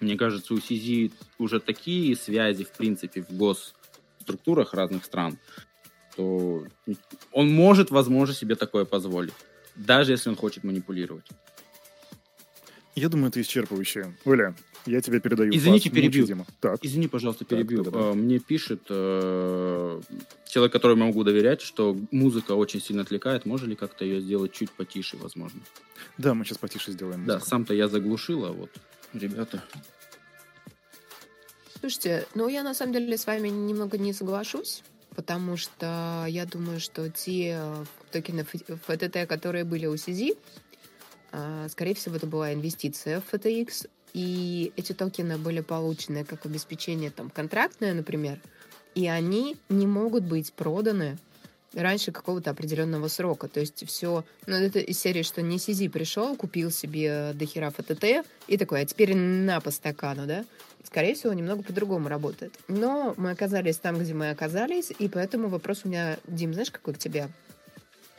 [0.00, 5.38] мне кажется, у CZ уже такие связи, в принципе, в госструктурах разных стран,
[6.16, 6.64] то
[7.32, 9.34] он может, возможно, себе такое позволить,
[9.76, 11.26] даже если он хочет манипулировать.
[12.94, 14.14] Я думаю, это исчерпывающе.
[14.24, 14.54] Оля,
[14.86, 15.54] я тебе передаю.
[15.54, 16.24] Извините, перебью.
[16.24, 16.46] Дима.
[16.60, 16.78] Так.
[16.82, 17.84] Извини, пожалуйста, перебью.
[17.84, 18.14] Так, да, да.
[18.14, 20.00] Мне пишет э,
[20.48, 23.44] человек, которому я могу доверять, что музыка очень сильно отвлекает.
[23.44, 25.60] Можно ли как-то ее сделать чуть потише, возможно?
[26.16, 27.20] Да, мы сейчас потише сделаем.
[27.20, 27.38] Музыку.
[27.38, 28.70] Да, сам-то я заглушил, а вот
[29.12, 29.62] ребята.
[31.78, 34.82] Слушайте, ну я на самом деле с вами немного не соглашусь
[35.16, 40.36] потому что я думаю, что те э, токены FTT, которые были у CZ,
[41.32, 47.10] э, скорее всего, это была инвестиция в FTX, и эти токены были получены как обеспечение
[47.10, 48.40] там контрактное, например,
[48.94, 51.18] и они не могут быть проданы
[51.82, 53.48] раньше какого-то определенного срока.
[53.48, 58.26] То есть все, ну, это из серии, что не CZ пришел, купил себе дохера ФТТ
[58.48, 60.44] и такой, а теперь на по стакану, да?
[60.86, 62.54] скорее всего, немного по-другому работает.
[62.68, 66.94] Но мы оказались там, где мы оказались, и поэтому вопрос у меня, Дим, знаешь, какой
[66.94, 67.28] к тебе?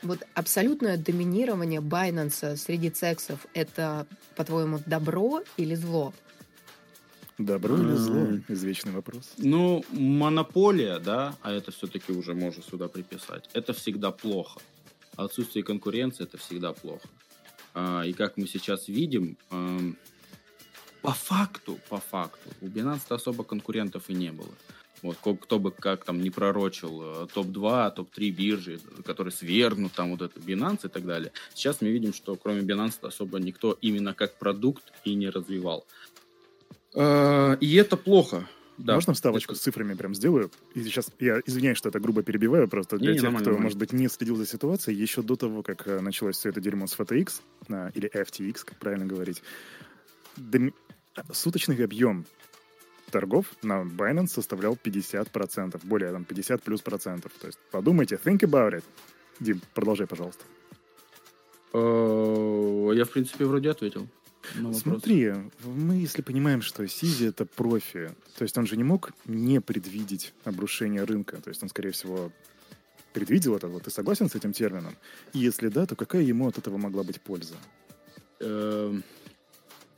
[0.02, 6.12] Вот абсолютное доминирование Байнанса среди сексов— это, по-твоему, добро или зло?
[7.38, 8.26] Добро или зло?
[8.48, 9.34] Извечный вопрос.
[9.38, 14.60] Ну, монополия, да, а это все-таки уже можно сюда приписать, это всегда плохо.
[15.16, 17.08] Отсутствие конкуренции— это всегда плохо.
[17.74, 19.36] А, и как мы сейчас видим,
[21.02, 24.52] по факту, по факту, у Binance особо конкурентов и не было.
[25.02, 30.22] Вот, кто бы как там не пророчил э, топ-2, топ-3 биржи, которые свергнут там вот
[30.22, 31.30] это Binance и так далее.
[31.54, 35.86] Сейчас мы видим, что кроме Binance особо никто именно как продукт и не развивал.
[36.94, 38.48] Э, и это плохо.
[38.78, 39.60] Да, Можно вставочку это...
[39.60, 40.50] с цифрами прям сделаю?
[40.74, 43.62] И сейчас я извиняюсь, что это грубо перебиваю, просто для не, тех, не, кто, нормально.
[43.64, 46.86] может быть, не следил за ситуацией, еще до того, как э, началось все это дерьмо
[46.86, 47.40] с FTX,
[47.94, 49.42] или FTX, как правильно говорить,
[51.32, 52.24] суточный объем
[53.10, 57.32] торгов на Binance составлял 50%, более там 50 плюс процентов.
[57.40, 58.84] То есть подумайте, think about it.
[59.40, 60.44] Дим, продолжай, пожалуйста.
[61.72, 64.08] Э, я, в принципе, вроде ответил.
[64.72, 65.32] Смотри,
[65.64, 70.32] мы если понимаем, что Сизи это профи, то есть он же не мог не предвидеть
[70.44, 72.32] обрушение рынка, то есть он, скорее всего,
[73.12, 74.96] предвидел это, вот ты согласен с этим термином?
[75.32, 77.54] И если да, то какая ему от этого могла быть польза?
[78.40, 79.02] Эм,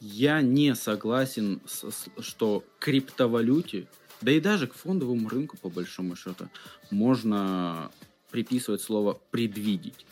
[0.00, 3.86] я не согласен, с, что криптовалюте,
[4.20, 6.48] да и даже к фондовому рынку, по большому счету,
[6.90, 7.90] можно
[8.30, 10.06] приписывать слово «предвидеть».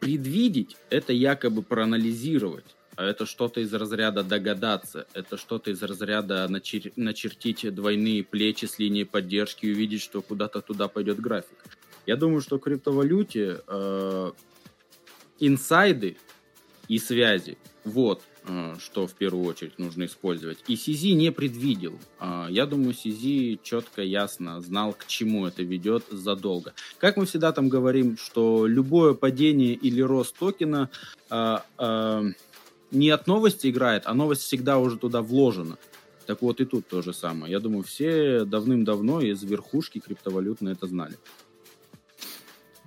[0.00, 6.92] Предвидеть— это якобы проанализировать, это что-то из разряда догадаться, это что-то из разряда начер...
[6.96, 11.64] начертить двойные плечи с линией поддержки и увидеть, что куда-то туда пойдет график.
[12.06, 14.32] Я думаю, что в криптовалюте э,
[15.38, 16.16] инсайды
[16.88, 20.58] и связи, вот, Э, что в первую очередь нужно использовать.
[20.68, 21.98] И CZ не предвидел.
[22.18, 26.72] А, я думаю, CZ четко, ясно знал, к чему это ведет задолго.
[26.98, 30.88] Как мы всегда там говорим, что любое падение или рост токена
[31.30, 32.24] а, а,
[32.90, 35.78] не от новости играет, а новость всегда уже туда вложена.
[36.26, 37.52] Так вот и тут то же самое.
[37.52, 41.16] Я думаю, все давным-давно из верхушки криптовалютно это знали.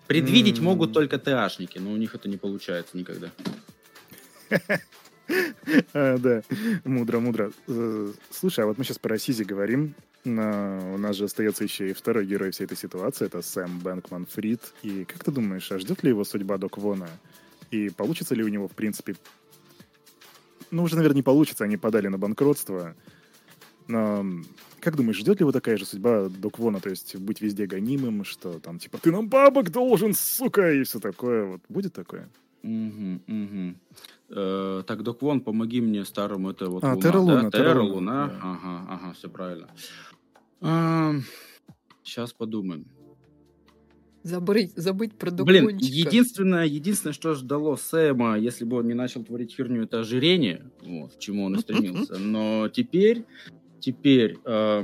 [0.08, 0.64] Предвидеть mm-hmm.
[0.64, 3.32] могут только ТАшники, но у них это не получается никогда.
[5.94, 6.42] А, да,
[6.84, 7.52] мудро, мудро.
[8.30, 9.96] Слушай, а вот мы сейчас про Сизи говорим.
[10.26, 13.28] У нас же остается еще и второй герой всей этой ситуации.
[13.28, 14.74] Это Сэм Бэнкман Фрид.
[14.84, 17.08] И как ты думаешь, а ждет ли его судьба Док Вона?
[17.70, 19.16] И получится ли у него, в принципе...
[20.72, 21.64] Ну, уже, наверное, не получится.
[21.64, 22.96] Они подали на банкротство.
[23.88, 24.26] Но
[24.80, 26.80] как думаешь, ждет ли его такая же судьба Док Вона?
[26.80, 31.00] То есть быть везде гонимым, что там типа «ты нам бабок должен, сука!» и все
[31.00, 31.46] такое.
[31.46, 32.30] Вот будет такое?
[32.64, 33.76] Угу, угу.
[34.30, 37.50] Э, так, Док Вон, помоги мне старому, это вот а, Луна, Терра Луна, да?
[37.52, 38.40] Терра Луна, да.
[38.42, 39.68] ага, ага, все правильно.
[40.62, 41.14] А,
[42.04, 42.86] сейчас подумаем.
[44.24, 49.56] Забыть, забыть про Блин, единственное, единственное, что ждало Сэма, если бы он не начал творить
[49.56, 52.18] херню, это ожирение, вот, к чему он и стремился.
[52.20, 53.26] Но теперь,
[53.80, 54.84] теперь, э,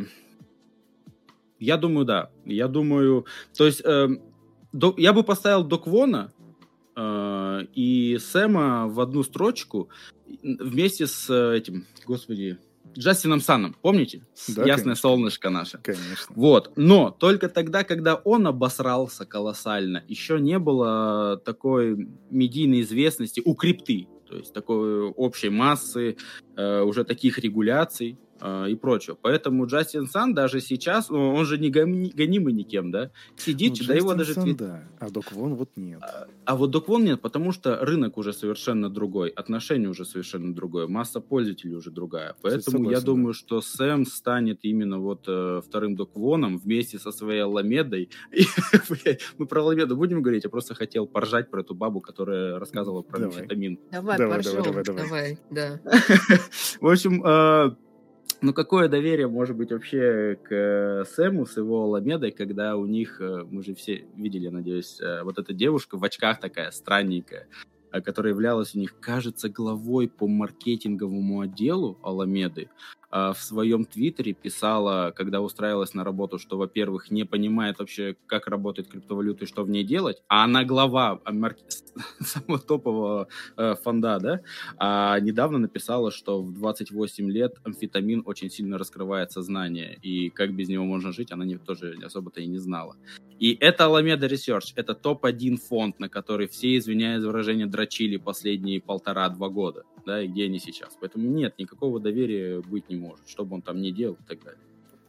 [1.59, 2.31] я думаю, да.
[2.45, 4.07] Я думаю, то есть, э,
[4.73, 6.33] до, я бы поставил Доквона
[6.97, 9.89] Э, и Сэма в одну строчку
[10.41, 12.57] вместе с этим, господи,
[12.97, 14.25] Джастином Саном, помните?
[14.47, 14.95] Да, Ясное конечно.
[14.95, 15.79] солнышко наше.
[15.79, 16.35] Конечно.
[16.35, 23.55] Вот, но только тогда, когда он обосрался колоссально, еще не было такой медийной известности у
[23.55, 26.17] крипты, то есть такой общей массы,
[26.55, 29.17] э, уже таких регуляций и прочего.
[29.21, 33.87] Поэтому Джастин Сан даже сейчас, ну, он же не гони- гонимый никем, да, сидит, Ну,
[33.87, 36.01] да его даже Сан, твит- да, а Док Вон вот нет.
[36.45, 41.19] а вот Доквон нет, потому что рынок уже совершенно другой, отношение уже совершенно другое, масса
[41.19, 42.35] пользователей уже другая.
[42.41, 43.05] Поэтому согласен, я да.
[43.05, 48.09] думаю, что Сэм станет именно вот э, вторым Доквоном вместе со своей Ламедой.
[48.31, 48.43] И,
[49.37, 53.19] мы про Ламеду будем говорить, я просто хотел поржать про эту бабу, которая рассказывала про
[53.19, 53.37] Давай.
[53.37, 53.79] амфетамин.
[53.91, 55.39] Давай, Давай, поржем, давай, давай, давай.
[55.49, 55.79] да.
[56.81, 57.75] В общем, э,
[58.41, 63.19] ну какое доверие может быть вообще к э, Сэму с его Ламедой, когда у них,
[63.19, 67.47] э, мы же все видели, надеюсь, э, вот эта девушка в очках такая странненькая,
[67.91, 72.69] которая являлась у них, кажется, главой по маркетинговому отделу Аламеды,
[73.11, 78.89] в своем твиттере писала, когда устраивалась на работу, что, во-первых, не понимает вообще, как работает
[78.89, 81.31] криптовалюта и что в ней делать, а она глава а,
[82.19, 84.41] самого топового э, фонда, да,
[84.77, 90.67] а недавно написала, что в 28 лет амфетамин очень сильно раскрывает сознание, и как без
[90.67, 92.95] него можно жить, она не, тоже особо-то и не знала.
[93.39, 98.81] И это Alameda Research, это топ-1 фонд, на который все, извиняюсь за выражение, дрочили последние
[98.81, 100.97] полтора-два года, да, и где они сейчас.
[100.99, 104.43] Поэтому нет, никакого доверия быть не может, что бы он там ни делал и так
[104.43, 104.59] далее.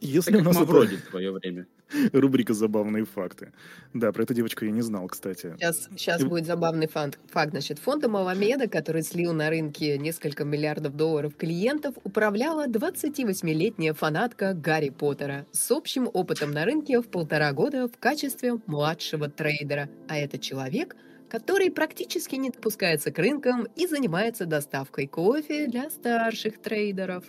[0.01, 1.65] Если Так у нас Мавроди это в свое время.
[2.13, 3.51] рубрика «Забавные факты».
[3.93, 5.55] Да, про эту девочку я не знал, кстати.
[5.57, 7.19] Сейчас, сейчас И- будет забавный факт.
[7.27, 7.51] факт.
[7.51, 14.89] Значит, фондом Аламеда, который слил на рынке несколько миллиардов долларов клиентов, управляла 28-летняя фанатка Гарри
[14.89, 19.89] Поттера с общим опытом на рынке в полтора года в качестве младшего трейдера.
[20.07, 20.95] А это человек,
[21.29, 27.25] который практически не допускается к рынкам и занимается доставкой кофе для старших трейдеров.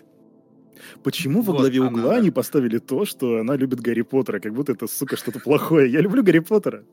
[1.02, 2.20] Почему во Вот главе она, угла да.
[2.20, 5.90] не поставили то, что она любит Гарри Поттера, как будто это, сука, что-то плохое.
[5.90, 6.84] Я люблю Гарри Поттера.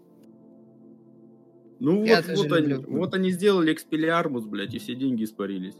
[1.79, 5.75] Ну Я вот, вот, они, вот они сделали экспелиармус, блядь, и все деньги испарились.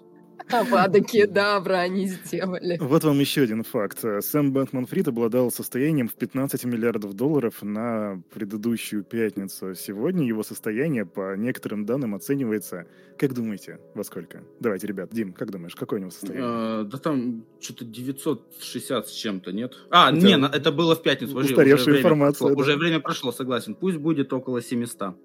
[0.51, 2.77] Авада Кедавра они сделали.
[2.79, 3.99] Вот вам еще один факт.
[4.21, 9.75] Сэм Бэнкман Фрид обладал состоянием в 15 миллиардов долларов на предыдущую пятницу.
[9.75, 12.85] Сегодня его состояние, по некоторым данным, оценивается...
[13.17, 14.43] Как думаете, во сколько?
[14.59, 16.43] Давайте, ребят, Дим, как думаешь, какое у него состояние?
[16.45, 19.73] А, да там что-то 960 с чем-то, нет?
[19.89, 21.35] А, Это не, это было в пятницу.
[21.35, 22.61] уже устаревшая время информация, прошло, да.
[22.61, 23.73] Уже время прошло, согласен.
[23.75, 25.15] Пусть будет около 700.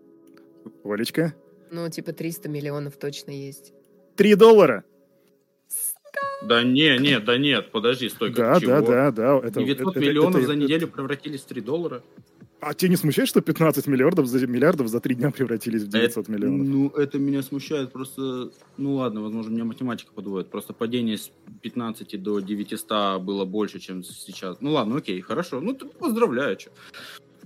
[0.85, 1.35] Олечка?
[1.71, 3.73] Ну, типа 300 миллионов точно есть.
[4.17, 4.85] Три доллара!
[6.43, 8.87] Да не, нет, да нет, подожди, стой, Да, как да, чего?
[8.87, 9.39] да, да.
[9.39, 12.03] Это, 900 это- это- миллионов это- за это- неделю превратились в 3 доллара?
[12.61, 16.25] А тебя не смущает, что 15 миллиардов за, миллиардов за три дня превратились в 900
[16.29, 16.67] Это- миллионов?
[16.69, 18.51] Ну, это меня смущает просто...
[18.77, 20.49] Ну ладно, возможно, меня математика подводит.
[20.49, 24.59] Просто падение с 15 до 900 было больше, чем сейчас.
[24.61, 25.61] Ну ладно, окей, хорошо.
[25.61, 26.71] Ну, ты- поздравляю, чё.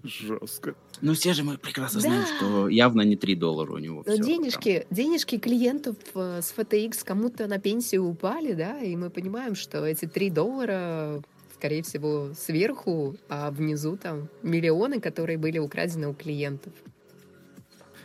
[0.04, 0.74] Жестко.
[1.00, 2.09] Но все же мы прекрасно Да.
[2.09, 4.02] знаем, что явно не 3 доллара у него.
[4.06, 9.54] Но денежки, денежки клиентов э, с FTX кому-то на пенсию упали, да, и мы понимаем,
[9.54, 11.22] что эти 3 доллара,
[11.54, 16.72] скорее всего, сверху, а внизу там миллионы, которые были украдены у клиентов.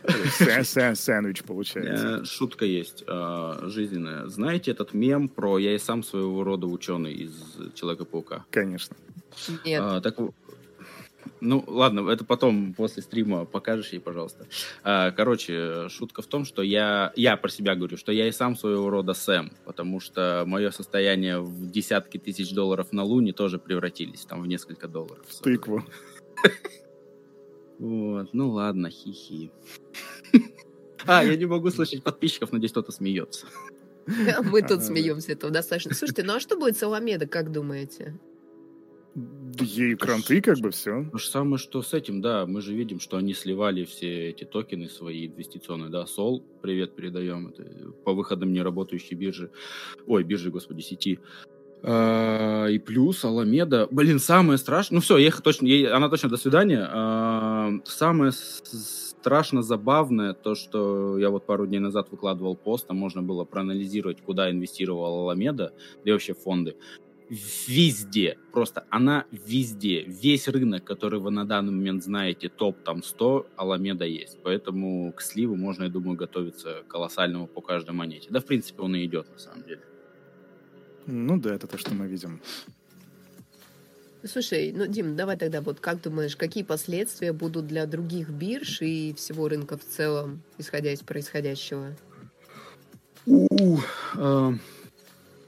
[0.04, 2.06] Сэ- сэ- Сэндвич получается.
[2.16, 4.26] меня шутка есть э, жизненная.
[4.26, 7.32] Знаете этот мем про «я и сам своего рода ученый» из
[7.76, 8.44] «Человека-паука»?
[8.50, 8.96] Конечно.
[9.64, 10.16] Нет, А, так,
[11.40, 14.46] ну, ладно, это потом после стрима покажешь ей, пожалуйста.
[14.82, 18.56] А, короче, шутка в том, что я, я про себя говорю, что я и сам
[18.56, 24.24] своего рода Сэм, потому что мое состояние в десятки тысяч долларов на Луне тоже превратились
[24.24, 25.24] там в несколько долларов.
[25.28, 25.84] В тыкву.
[27.78, 29.50] Вот, ну ладно, хихи.
[31.04, 33.46] А, я не могу слышать подписчиков, надеюсь, кто-то смеется.
[34.06, 35.94] мы тут смеемся этого достаточно.
[35.94, 38.18] Слушайте, ну а что будет с Аламеда, как думаете?
[39.60, 41.04] Ей кранты, как бы, все.
[41.12, 44.44] То же самое, что с этим, да, мы же видим, что они сливали все эти
[44.44, 47.64] токены свои инвестиционные, да, Сол, привет передаем, это
[48.04, 49.50] по выходам неработающей биржи,
[50.06, 51.18] ой, биржи, господи, сети.
[51.82, 56.36] А, И плюс Аламеда, блин, самое страшное, ну все, я точно, ей- она точно до
[56.38, 56.88] свидания.
[56.90, 63.22] А, Самое страшно забавное, то, что я вот пару дней назад выкладывал пост, там можно
[63.22, 65.72] было проанализировать, куда инвестировала Аламеда,
[66.04, 66.76] да и вообще фонды
[67.66, 73.46] везде, просто она везде, весь рынок, который вы на данный момент знаете, топ там 100,
[73.56, 78.28] Аламеда есть, поэтому к сливу можно, я думаю, готовиться колоссальному по каждой монете.
[78.30, 79.80] Да, в принципе, он и идет, на самом деле.
[81.06, 82.40] Ну да, это то, что мы видим.
[84.24, 89.14] Слушай, ну, Дим, давай тогда вот как думаешь, какие последствия будут для других бирж и
[89.14, 91.96] всего рынка в целом, исходя из происходящего?
[93.24, 93.78] У,
[94.16, 94.52] э,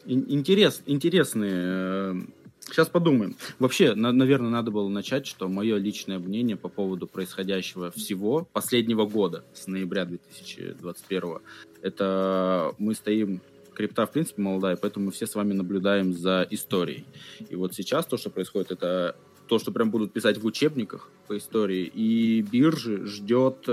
[0.06, 2.26] интерес, интересные
[2.70, 3.36] Сейчас подумаем.
[3.58, 9.06] Вообще, на, наверное, надо было начать, что мое личное мнение по поводу происходящего всего последнего
[9.06, 11.38] года, с ноября 2021,
[11.82, 13.40] это мы стоим
[13.74, 17.04] крипта, в принципе, молодая, поэтому мы все с вами наблюдаем за историей.
[17.50, 21.36] И вот сейчас то, что происходит, это то, что прям будут писать в учебниках по
[21.36, 21.84] истории.
[21.94, 23.68] И биржи ждет...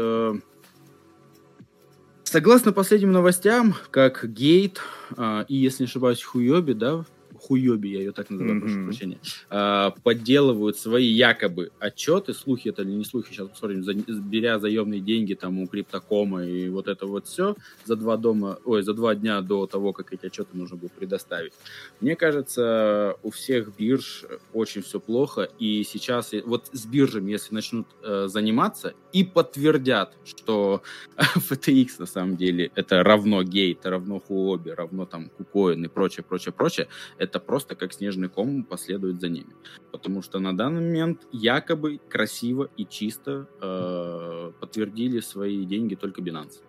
[2.31, 2.33] Э...
[2.33, 4.81] Согласно последним новостям, как Гейт
[5.17, 7.05] э, и, если не ошибаюсь, Хуйоби, да,
[7.41, 8.61] хуёби, я ее так называю, mm-hmm.
[8.61, 9.19] прошу прощения,
[9.49, 15.01] а, подделывают свои якобы отчеты, слухи это или не слухи, сейчас посмотрим, за, беря заемные
[15.01, 17.55] деньги там у Криптокома и вот это вот все
[17.85, 21.53] за два дома, ой, за два дня до того, как эти отчеты нужно будет предоставить.
[21.99, 27.87] Мне кажется, у всех бирж очень все плохо, и сейчас вот с биржами, если начнут
[28.03, 30.81] э, заниматься и подтвердят, что
[31.17, 36.53] FTX на самом деле это равно Гейт, равно Хуоби, равно там Кукоин и прочее, прочее,
[36.53, 36.87] прочее,
[37.17, 39.53] это просто как снежный ком последует за ними.
[39.91, 46.61] Потому что на данный момент якобы красиво и чисто э, подтвердили свои деньги только Binance.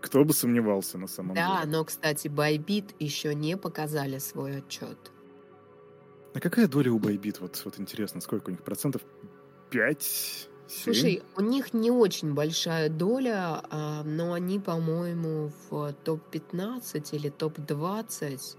[0.00, 1.72] Кто бы сомневался на самом да, деле.
[1.72, 5.12] Да, но, кстати, Байбит еще не показали свой отчет.
[6.32, 7.40] А какая доля у Байбит?
[7.40, 9.02] Вот, вот интересно, сколько у них процентов?
[9.68, 10.48] Пять?
[10.70, 18.56] Слушай, у них не очень большая доля, а, но они, по-моему, в топ-15 или топ-20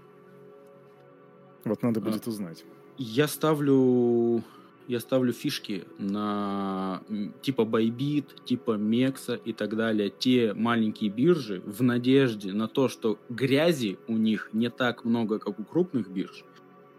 [1.64, 2.64] вот надо а, будет узнать.
[2.98, 4.42] Я ставлю
[4.88, 7.02] я ставлю фишки на
[7.40, 13.18] типа Bybit, типа Мекса и так далее, те маленькие биржи в надежде на то, что
[13.28, 16.44] грязи у них не так много, как у крупных бирж.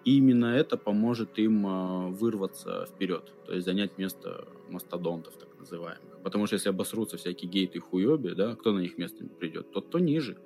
[0.05, 6.19] Именно это поможет им а, вырваться вперед, то есть занять место мастодонтов, так называемых.
[6.23, 9.71] Потому что если обосрутся всякие гейты и хуёби, да, кто на них место придет?
[9.71, 10.37] Тот, кто ниже.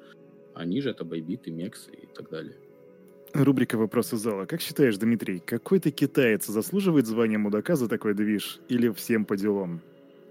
[0.54, 2.58] А ниже это Bybit и Мекс и так далее.
[3.34, 4.46] Рубрика «Вопросы зала».
[4.46, 8.60] Как считаешь, Дмитрий, какой-то китаец заслуживает звания мудака за такой движ?
[8.70, 9.82] Или всем по делам?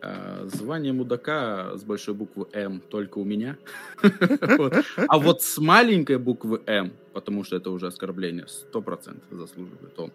[0.02, 3.56] А, звание мудака с большой буквы М только у меня.
[5.08, 10.12] А вот с маленькой буквы М, потому что это уже оскорбление, сто процентов заслуживает он.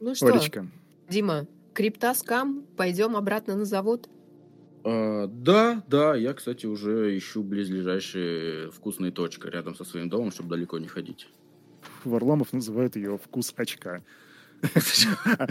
[0.00, 0.40] Ну что,
[1.08, 4.08] Дима, криптоскам, пойдем обратно на завод?
[4.84, 10.50] А, да, да, я, кстати, уже ищу близлежащие вкусные точки рядом со своим домом, чтобы
[10.50, 11.28] далеко не ходить.
[12.04, 14.02] Варламов называет ее вкус очка.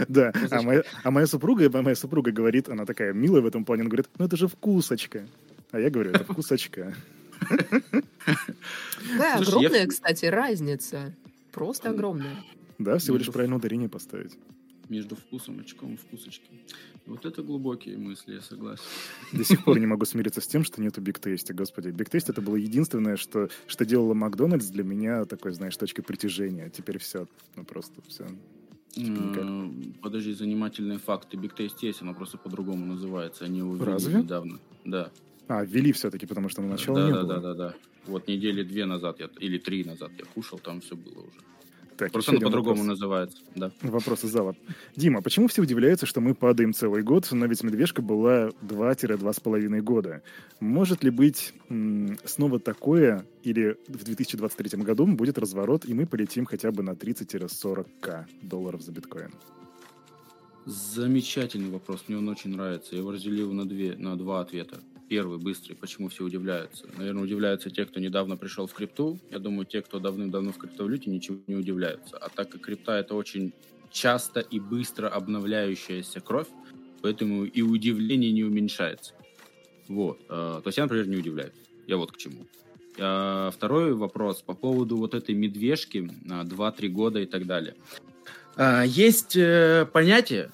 [0.08, 3.90] Да, а, а моя супруга, моя супруга говорит, она такая милая в этом плане, она
[3.90, 5.26] говорит, ну это же вкусочка.
[5.70, 6.94] А я говорю, это вкус очка.
[9.18, 11.14] Да, огромная, кстати, разница.
[11.50, 12.36] Просто огромная.
[12.78, 14.36] Да, всего лишь правильное ударение поставить
[14.88, 16.62] между вкусом, очком и вкусочкой.
[17.06, 18.84] Вот это глубокие мысли, я согласен.
[19.32, 21.88] До сих пор не могу смириться с тем, что нету Биг Тейсти, господи.
[21.88, 26.68] Биг Тейст это было единственное, что, что делало Макдональдс для меня такой, знаешь, точкой притяжения.
[26.68, 28.26] Теперь все, ну просто все.
[28.92, 29.70] Типа
[30.02, 31.36] подожди, занимательные факты.
[31.36, 33.44] Биг Тейст есть, оно просто по-другому называется.
[33.44, 34.18] Они его Разве?
[34.18, 34.58] недавно.
[34.84, 35.10] Да.
[35.48, 37.34] А, ввели все-таки, потому что на начало да, не да, было.
[37.34, 37.74] Да, да, да.
[38.06, 41.40] Вот недели две назад я, или три назад я кушал, там все было уже.
[41.96, 43.38] Так, Просто оно по-другому называется.
[43.54, 43.70] Да.
[43.82, 44.56] Вопрос из зала.
[44.96, 50.22] Дима, почему все удивляются, что мы падаем целый год, но ведь медвежка была 2-2,5 года?
[50.60, 56.46] Может ли быть м- снова такое, или в 2023 году будет разворот, и мы полетим
[56.46, 59.32] хотя бы на 30-40к долларов за биткоин?
[60.64, 62.94] Замечательный вопрос, мне он очень нравится.
[62.94, 64.80] Я его разделил на, две, на два ответа
[65.12, 66.86] первый, быстрый, почему все удивляются.
[66.96, 69.20] Наверное, удивляются те, кто недавно пришел в крипту.
[69.30, 72.16] Я думаю, те, кто давным-давно в криптовалюте, ничего не удивляются.
[72.16, 73.52] А так как крипта это очень
[73.90, 76.46] часто и быстро обновляющаяся кровь,
[77.02, 79.12] поэтому и удивление не уменьшается.
[79.86, 80.18] Вот.
[80.30, 81.52] А, то есть я, например, не удивляюсь.
[81.86, 82.46] Я вот к чему.
[82.98, 87.74] А второй вопрос по поводу вот этой медвежки 2-3 года и так далее.
[88.86, 90.50] Есть э, понятие,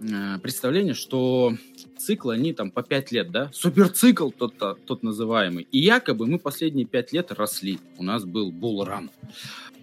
[0.00, 1.56] э, представление, что
[1.98, 3.50] циклы, они там по 5 лет, да?
[3.52, 5.66] Суперцикл тот, тот называемый.
[5.72, 7.78] И якобы мы последние 5 лет росли.
[7.98, 9.10] У нас был булран.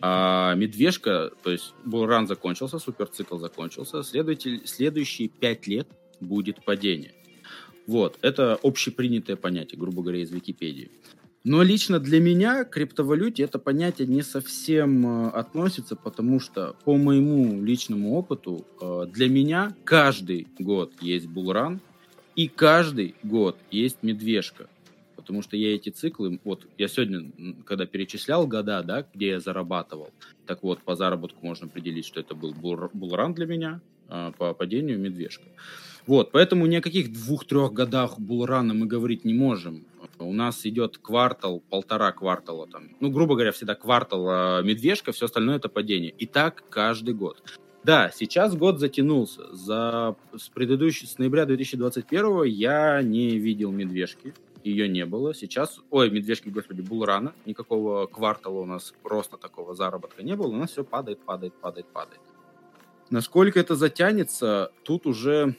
[0.01, 4.03] А медвежка, то есть булран закончился, суперцикл закончился.
[4.03, 5.87] Следователь, следующие 5 лет
[6.19, 7.13] будет падение.
[7.87, 10.89] Вот, это общепринятое понятие, грубо говоря, из Википедии.
[11.43, 16.95] Но лично для меня к криптовалюте это понятие не совсем э, относится, потому что по
[16.95, 21.81] моему личному опыту э, для меня каждый год есть булран,
[22.35, 24.67] и каждый год есть медвежка.
[25.15, 27.31] Потому что я эти циклы, вот я сегодня,
[27.65, 30.09] когда перечислял года, да, где я зарабатывал,
[30.45, 34.99] так вот, по заработку можно определить, что это был булран для меня, а по падению
[34.99, 35.45] медвежка.
[36.05, 39.85] Вот, поэтому ни о каких двух-трех годах булрана мы говорить не можем.
[40.19, 45.25] У нас идет квартал, полтора квартала, там, ну, грубо говоря, всегда квартал а медвежка, все
[45.25, 46.11] остальное это падение.
[46.11, 47.41] И так каждый год.
[47.83, 49.53] Да, сейчас год затянулся.
[49.53, 54.33] За, с предыдущего, с ноября 2021 я не видел медвежки.
[54.63, 55.35] Ее не было.
[55.35, 57.33] Сейчас, ой, медвежки, господи, булрана.
[57.45, 60.47] Никакого квартала у нас просто такого заработка не было.
[60.47, 62.21] У нас все падает, падает, падает, падает.
[63.09, 65.55] Насколько это затянется, тут уже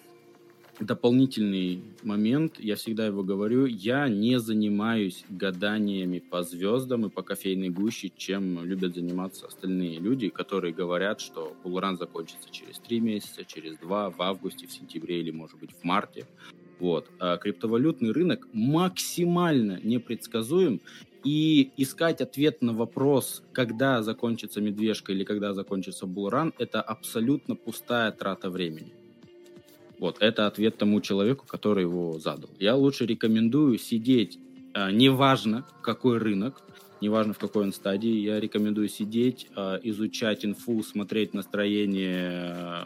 [0.80, 7.70] дополнительный момент, я всегда его говорю, я не занимаюсь гаданиями по звездам и по кофейной
[7.70, 13.76] гуще, чем любят заниматься остальные люди, которые говорят, что Булран закончится через три месяца, через
[13.78, 16.26] два, в августе, в сентябре или, может быть, в марте.
[16.80, 17.10] Вот.
[17.20, 20.80] А криптовалютный рынок максимально непредсказуем,
[21.24, 28.12] и искать ответ на вопрос, когда закончится медвежка или когда закончится булран, это абсолютно пустая
[28.12, 28.92] трата времени.
[30.04, 32.50] Вот, это ответ тому человеку, который его задал.
[32.58, 34.38] Я лучше рекомендую сидеть,
[34.74, 36.60] э, неважно какой рынок,
[37.00, 42.84] неважно в какой он стадии, я рекомендую сидеть, э, изучать инфу, смотреть настроение э,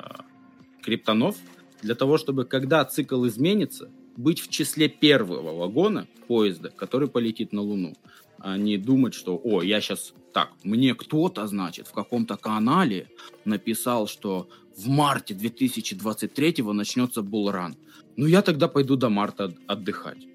[0.80, 1.36] криптонов,
[1.82, 7.62] для того, чтобы когда цикл изменится, быть в числе первого вагона поезда, который полетит на
[7.62, 7.96] Луну
[8.38, 13.08] а не думать, что, о, я сейчас так, мне кто-то, значит, в каком-то канале
[13.44, 14.48] написал, что
[14.78, 17.76] в марте 2023 начнется булран.
[18.16, 20.26] Ну, я тогда пойду до марта отдыхать.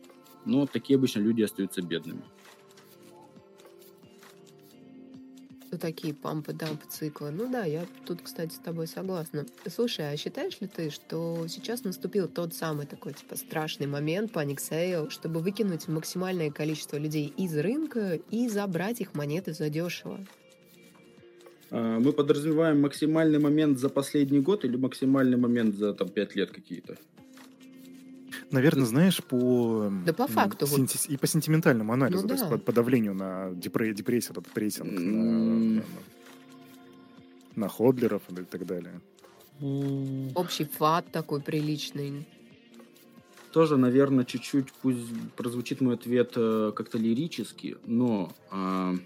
[0.46, 2.24] Но такие обычно люди остаются бедными.
[5.72, 7.32] Ну, такие пампы-дампы циклы.
[7.32, 9.46] Ну да, я тут, кстати, с тобой согласна.
[9.74, 14.60] Слушай, а считаешь ли ты, что сейчас наступил тот самый такой, типа, страшный момент, panic
[14.60, 20.20] sell, чтобы выкинуть максимальное количество людей из рынка и забрать их монеты задешево?
[21.74, 26.52] А, мы подразумеваем максимальный момент за последний год или максимальный момент за там, 5 лет
[26.52, 26.98] какие-то?
[28.52, 29.92] Наверное, знаешь, по...
[30.06, 30.68] Да по факту.
[30.68, 31.00] Синти...
[31.12, 32.40] И по сентиментальному анализу, ну, то да.
[32.40, 33.92] есть по, по давлению на депре...
[33.94, 35.00] депрессию, этот прессинг, mm.
[35.00, 35.84] на, на,
[37.56, 39.02] на ходлеров и так далее.
[40.36, 42.28] Общий фат такой приличный.
[43.52, 45.00] Тоже, наверное, чуть-чуть, пусть
[45.36, 48.98] прозвучит мой ответ э, как-то лирически, но э,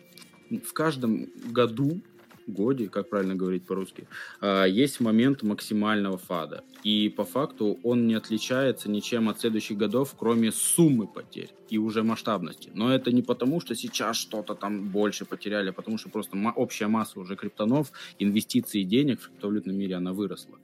[0.66, 2.02] в каждом году
[2.48, 4.08] годе, как правильно говорить по-русски,
[4.42, 6.64] а, есть момент максимального фада.
[6.84, 12.04] И по факту он не отличается ничем от следующих годов, кроме суммы потерь и уже
[12.04, 12.72] масштабности.
[12.74, 16.88] Но это не потому, что сейчас что-то там больше потеряли, а потому что просто общая
[16.88, 20.58] масса уже криптонов, инвестиций и денег в криптовалютном мире, она выросла.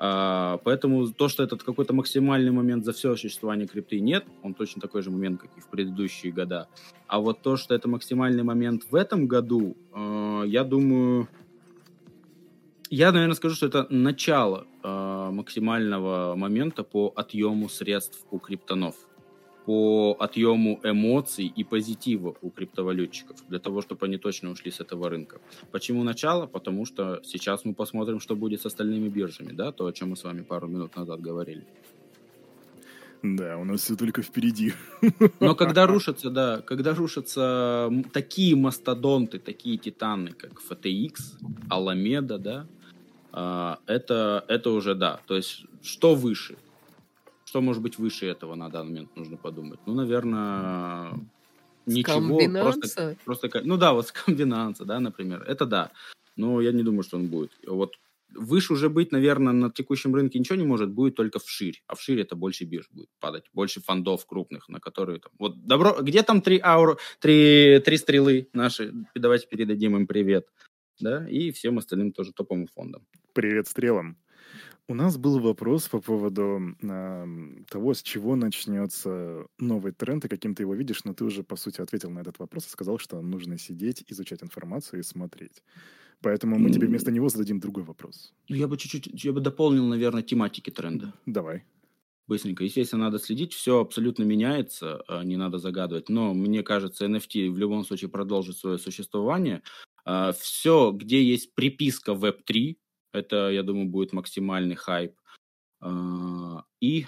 [0.00, 4.80] А, поэтому то, что этот какой-то максимальный момент за все существование крипты нет, он точно
[4.80, 6.68] такой же момент, как и в предыдущие года.
[7.08, 11.28] А вот то, что это максимальный момент в этом году, э, я думаю,
[12.90, 18.94] я, наверное, скажу, что это начало э, максимального момента по отъему средств у криптонов
[19.68, 25.10] по отъему эмоций и позитива у криптовалютчиков, для того, чтобы они точно ушли с этого
[25.10, 25.42] рынка.
[25.72, 26.46] Почему начало?
[26.46, 30.16] Потому что сейчас мы посмотрим, что будет с остальными биржами, да, то, о чем мы
[30.16, 31.66] с вами пару минут назад говорили.
[33.22, 34.72] Да, у нас все только впереди.
[35.38, 41.12] Но когда рушатся, да, когда рушатся такие мастодонты, такие титаны, как FTX,
[41.68, 42.66] Alameda, да,
[43.32, 45.20] а, это, это уже да.
[45.26, 46.56] То есть что выше?
[47.48, 49.80] Что может быть выше этого на данный момент, нужно подумать.
[49.86, 51.14] Ну, наверное,
[51.86, 52.38] ничего.
[52.62, 55.44] Просто, просто, ну да, вот скомбинанса, да, например.
[55.44, 55.90] Это да.
[56.36, 57.52] Но я не думаю, что он будет.
[57.66, 57.94] Вот
[58.34, 61.82] выше уже быть, наверное, на текущем рынке ничего не может, будет только вширь.
[61.86, 65.32] А вширь это больше бирж будет падать, больше фондов крупных, на которые там...
[65.38, 65.96] Вот добро...
[66.02, 68.92] Где там три ауру, три, три стрелы наши?
[69.14, 70.46] Давайте передадим им привет.
[71.00, 73.06] Да, и всем остальным тоже топовым фондам.
[73.32, 74.18] Привет стрелам.
[74.90, 77.26] У нас был вопрос по поводу э,
[77.70, 81.56] того, с чего начнется новый тренд, и каким ты его видишь, но ты уже, по
[81.56, 85.62] сути, ответил на этот вопрос и сказал, что нужно сидеть, изучать информацию и смотреть.
[86.22, 88.32] Поэтому мы тебе вместо него зададим другой вопрос.
[88.48, 91.12] Ну, я бы чуть-чуть, я бы дополнил, наверное, тематики тренда.
[91.26, 91.64] Давай.
[92.26, 92.64] Быстренько.
[92.64, 96.08] Естественно, надо следить, все абсолютно меняется, а не надо загадывать.
[96.08, 99.62] Но мне кажется, NFT в любом случае продолжит свое существование.
[100.06, 102.76] А, все, где есть приписка Web3,
[103.18, 105.14] это, я думаю, будет максимальный хайп.
[105.80, 107.06] А, и,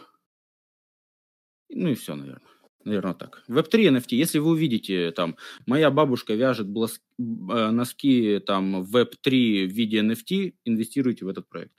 [1.69, 2.51] ну и все, наверное.
[2.85, 3.45] Наверное, так.
[3.49, 4.17] Web3 NFT.
[4.17, 5.37] Если вы увидите, там,
[5.67, 7.01] моя бабушка вяжет блос...
[7.19, 11.75] Э, носки там Web3 в виде NFT, инвестируйте в этот проект.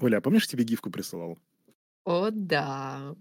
[0.00, 1.38] Оля, а помнишь, тебе гифку присылал?
[2.04, 3.14] О, да.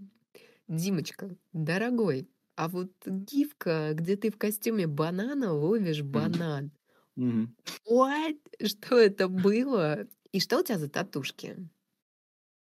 [0.67, 6.71] Димочка, дорогой, а вот гифка, где ты в костюме банана ловишь банан.
[7.17, 8.37] What?
[8.63, 10.07] Что это было?
[10.31, 11.57] И что у тебя за татушки?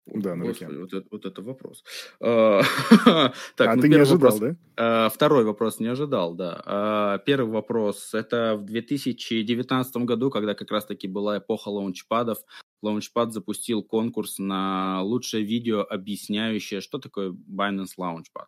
[0.08, 0.68] Да, на руке.
[0.68, 1.84] Вот это, вот это вопрос.
[2.20, 2.62] А,
[3.56, 4.40] так, а ну, ты не ожидал, вопрос.
[4.40, 4.56] да?
[4.78, 6.62] А, второй вопрос не ожидал, да.
[6.66, 8.14] А, первый вопрос.
[8.14, 12.38] Это в 2019 году, когда как раз-таки была эпоха лаунчпадов.
[12.84, 18.48] Launchpad запустил конкурс на лучшее видео, объясняющее, что такое Binance Launchpad.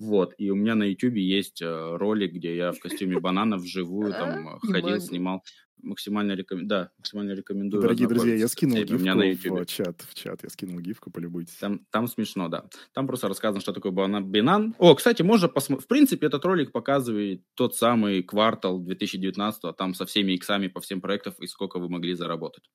[0.00, 4.12] Вот, и у меня на YouTube есть э, ролик, где я в костюме банана вживую
[4.12, 5.44] там ходил, снимал
[5.82, 6.66] максимально, реком...
[6.66, 7.82] да, максимально рекомендую.
[7.82, 9.60] Дорогие друзья, я скинул гифку меня на YouTube.
[9.60, 11.54] в чат, в чат, я скинул гифку, полюбуйтесь.
[11.56, 12.64] Там, там смешно, да.
[12.92, 14.74] Там просто рассказано, что такое Банан.
[14.78, 15.84] О, кстати, можно посмотреть.
[15.84, 20.80] В принципе, этот ролик показывает тот самый квартал 2019, а там со всеми иксами по
[20.80, 22.70] всем проектам и сколько вы могли заработать.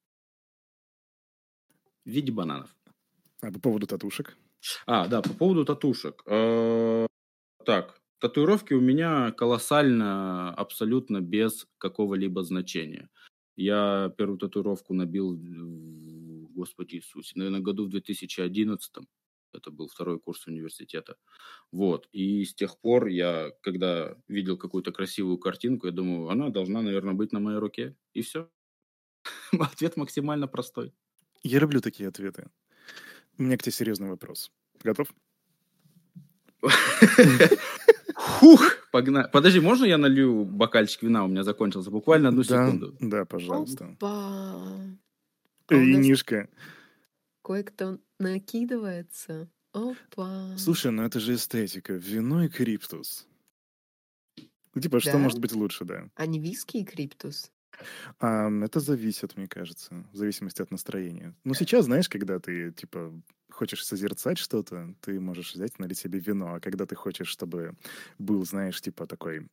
[2.06, 2.70] В виде бананов.
[3.42, 4.38] А по поводу татушек?
[4.86, 6.22] А, да, по поводу татушек.
[6.26, 7.08] Э,
[7.66, 13.10] так, Татуировки у меня колоссально, абсолютно без какого-либо значения.
[13.58, 15.38] Я первую татуировку набил,
[16.56, 18.96] господи Иисусе, наверное, году в 2011
[19.54, 21.16] это был второй курс университета.
[21.72, 22.10] Вот.
[22.12, 27.14] И с тех пор я, когда видел какую-то красивую картинку, я думаю, она должна, наверное,
[27.14, 27.96] быть на моей руке.
[28.14, 28.50] И все.
[29.60, 30.94] Ответ максимально простой.
[31.44, 32.50] Я люблю такие ответы.
[33.38, 34.52] У меня к тебе серьезный вопрос.
[34.84, 35.08] Готов?
[38.16, 39.30] Хух, погнали.
[39.32, 41.26] Подожди, можно я налью бокальчик вина?
[41.26, 41.92] У меня закончился.
[41.92, 42.96] Буквально одну да, секунду.
[43.00, 43.86] Да, пожалуйста.
[44.00, 44.80] Опа.
[45.70, 46.50] Винишка.
[47.44, 49.50] Кое-кто накидывается.
[49.74, 50.56] Опа.
[50.58, 51.94] Слушай, ну это же эстетика.
[51.94, 53.28] Вино и криптус.
[54.74, 55.02] Ну, типа, да?
[55.02, 56.10] что может быть лучше, да?
[56.16, 57.52] А не виски и криптус?
[58.20, 61.34] А, это зависит, мне кажется, в зависимости от настроения.
[61.44, 63.14] Ну, сейчас, знаешь, когда ты, типа,
[63.56, 66.56] хочешь созерцать что-то, ты можешь взять, налить себе вино.
[66.56, 67.74] А когда ты хочешь, чтобы
[68.20, 69.48] был, знаешь, типа такой...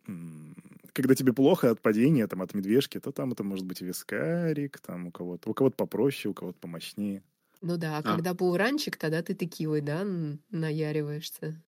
[0.93, 5.07] Когда тебе плохо от падения, там, от медвежки, то там это может быть вискарик, там
[5.07, 7.23] у кого-то, у кого-то попроще, у кого-то помощнее.
[7.63, 8.03] Ну да, а, а.
[8.03, 10.05] когда буранчик, тогда ты текилой, да,
[10.51, 11.63] наяриваешься.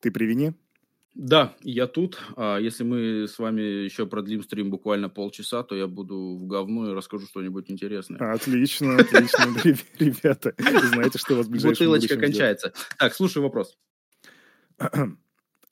[0.00, 0.54] Ты при вине?
[1.20, 2.18] Да, я тут.
[2.36, 6.90] А если мы с вами еще продлим стрим буквально полчаса, то я буду в говно
[6.90, 8.32] и расскажу что-нибудь интересное.
[8.32, 9.54] Отлично, отлично,
[9.98, 10.54] ребята.
[10.56, 12.72] Знаете, что у вас в ближайшем Бутылочка кончается.
[12.98, 13.76] Так, слушай вопрос.
[14.78, 15.18] The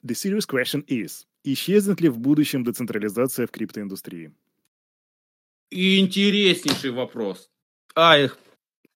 [0.02, 4.34] serious question is, исчезнет ли в будущем децентрализация в криптоиндустрии?
[5.70, 7.48] Интереснейший вопрос.
[7.96, 8.30] Ай,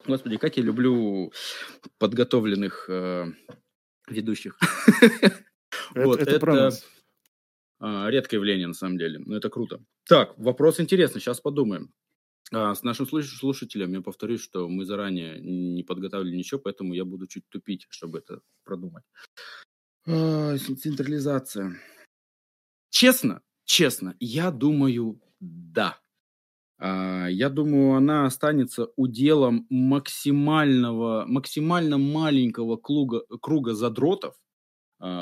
[0.07, 1.33] господи, как я люблю
[1.97, 3.33] подготовленных э,
[4.07, 4.59] ведущих.
[5.95, 6.87] Это, вот, это, это про нас.
[7.79, 9.19] А, редкое явление, на самом деле.
[9.19, 9.85] Но это круто.
[10.07, 11.21] Так, вопрос интересный.
[11.21, 11.93] Сейчас подумаем.
[12.53, 17.27] А, с нашим слушателем я повторюсь, что мы заранее не подготовили ничего, поэтому я буду
[17.27, 19.05] чуть тупить, чтобы это продумать.
[20.07, 21.77] А, централизация.
[22.91, 25.99] Честно, честно, я думаю, да.
[26.79, 34.35] А, я думаю, она останется уделом максимального, максимально маленького круга, круга задротов,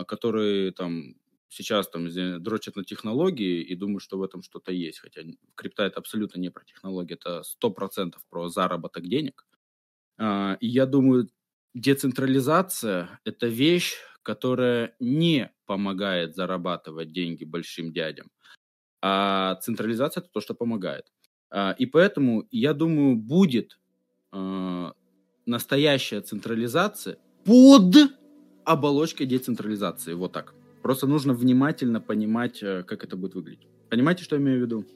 [0.07, 1.15] которые там
[1.49, 2.09] сейчас там
[2.43, 5.01] дрочат на технологии и думают, что в этом что-то есть.
[5.01, 5.23] Хотя
[5.55, 9.47] крипта это абсолютно не про технологии, это сто процентов про заработок денег.
[10.19, 11.29] А, и я думаю,
[11.75, 18.31] децентрализация– это вещь, которая не помогает зарабатывать деньги большим дядям,
[19.03, 21.11] а централизация– это то, что помогает.
[21.51, 23.79] А, и поэтому, я думаю, будет
[25.47, 27.97] настоящая централизация под
[28.65, 30.15] оболочкой децентрализации.
[30.15, 30.55] Вот так.
[30.83, 33.69] Просто нужно внимательно понимать, э, как это будет выглядеть.
[33.91, 34.87] Понимаете, что я имею в виду?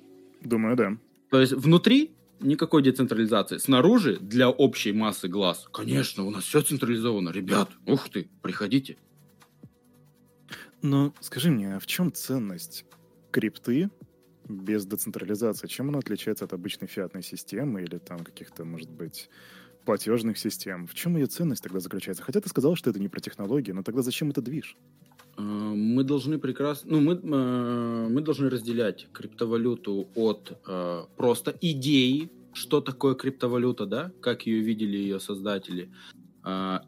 [0.43, 0.97] Думаю, да.
[1.31, 3.59] То есть внутри никакой децентрализации.
[3.59, 5.67] Снаружи для общей массы глаз.
[5.73, 7.31] Конечно, у нас все централизовано.
[7.31, 8.97] Ребят, ух ты, приходите.
[10.83, 12.85] Но скажи мне, а в чем ценность
[13.31, 13.91] крипты
[14.49, 15.67] без децентрализации?
[15.67, 19.31] Чем она отличается от обычной фиатной системы или там каких-то, может быть,
[19.85, 20.87] платежных систем.
[20.87, 22.23] В чем ее ценность тогда заключается?
[22.23, 24.77] Хотя ты сказал, что это не про технологии, но тогда зачем это движ?
[25.37, 32.31] А, мы должны прекрасно, ну мы а, мы должны разделять криптовалюту от а, просто идеи,
[32.53, 35.91] что такое криптовалюта, да, как ее видели ее создатели,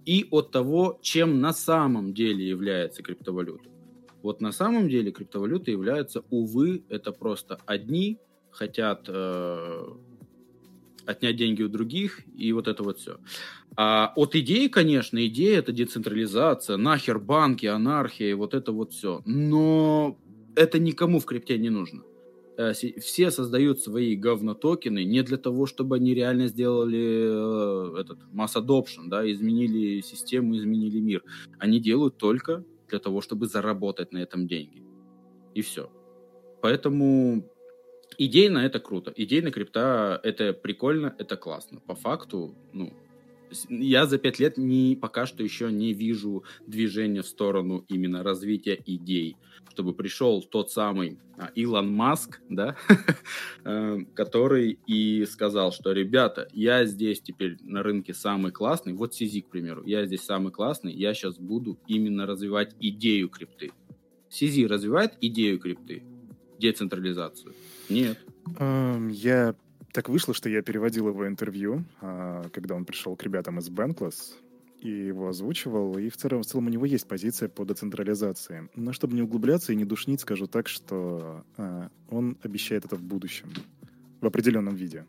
[0.05, 3.71] и от того, чем на самом деле является криптовалюта.
[4.23, 8.19] Вот на самом деле криптовалюта является, увы, это просто одни
[8.51, 9.09] хотят
[11.07, 13.19] отнять деньги у других и вот это вот все.
[13.77, 19.23] А от идеи, конечно, идея это децентрализация, нахер банки, анархия, вот это вот все.
[19.25, 20.19] Но
[20.55, 22.03] это никому в крипте не нужно.
[22.57, 28.57] Э, все создают свои говнотокены не для того, чтобы они реально сделали э, этот mass
[28.57, 31.23] adoption, да, изменили систему, изменили мир.
[31.59, 34.83] Они делают только для того, чтобы заработать на этом деньги.
[35.55, 35.91] И все.
[36.63, 37.45] Поэтому
[38.19, 39.13] Идейно это круто.
[39.15, 41.81] Идейно крипта это прикольно, это классно.
[41.81, 42.93] По факту, ну,
[43.69, 48.81] я за пять лет не, пока что еще не вижу движения в сторону именно развития
[48.87, 49.37] идей,
[49.71, 52.77] чтобы пришел тот самый а, Илон Маск, да,
[53.65, 59.43] э, который и сказал, что, ребята, я здесь теперь на рынке самый классный, вот Сизи,
[59.43, 63.73] к примеру, я здесь самый классный, я сейчас буду именно развивать идею крипты.
[64.29, 66.03] Сизи развивает идею крипты,
[66.59, 67.55] децентрализацию?
[67.89, 68.19] Нет.
[68.59, 69.55] Я
[69.97, 74.35] так вышло, что я переводил его интервью, а, когда он пришел к ребятам из Bankless,
[74.83, 78.69] и его озвучивал, и в целом, в целом у него есть позиция по децентрализации.
[78.77, 83.03] Но чтобы не углубляться и не душнить, скажу так, что а, он обещает это в
[83.03, 83.49] будущем,
[84.21, 85.07] в определенном виде.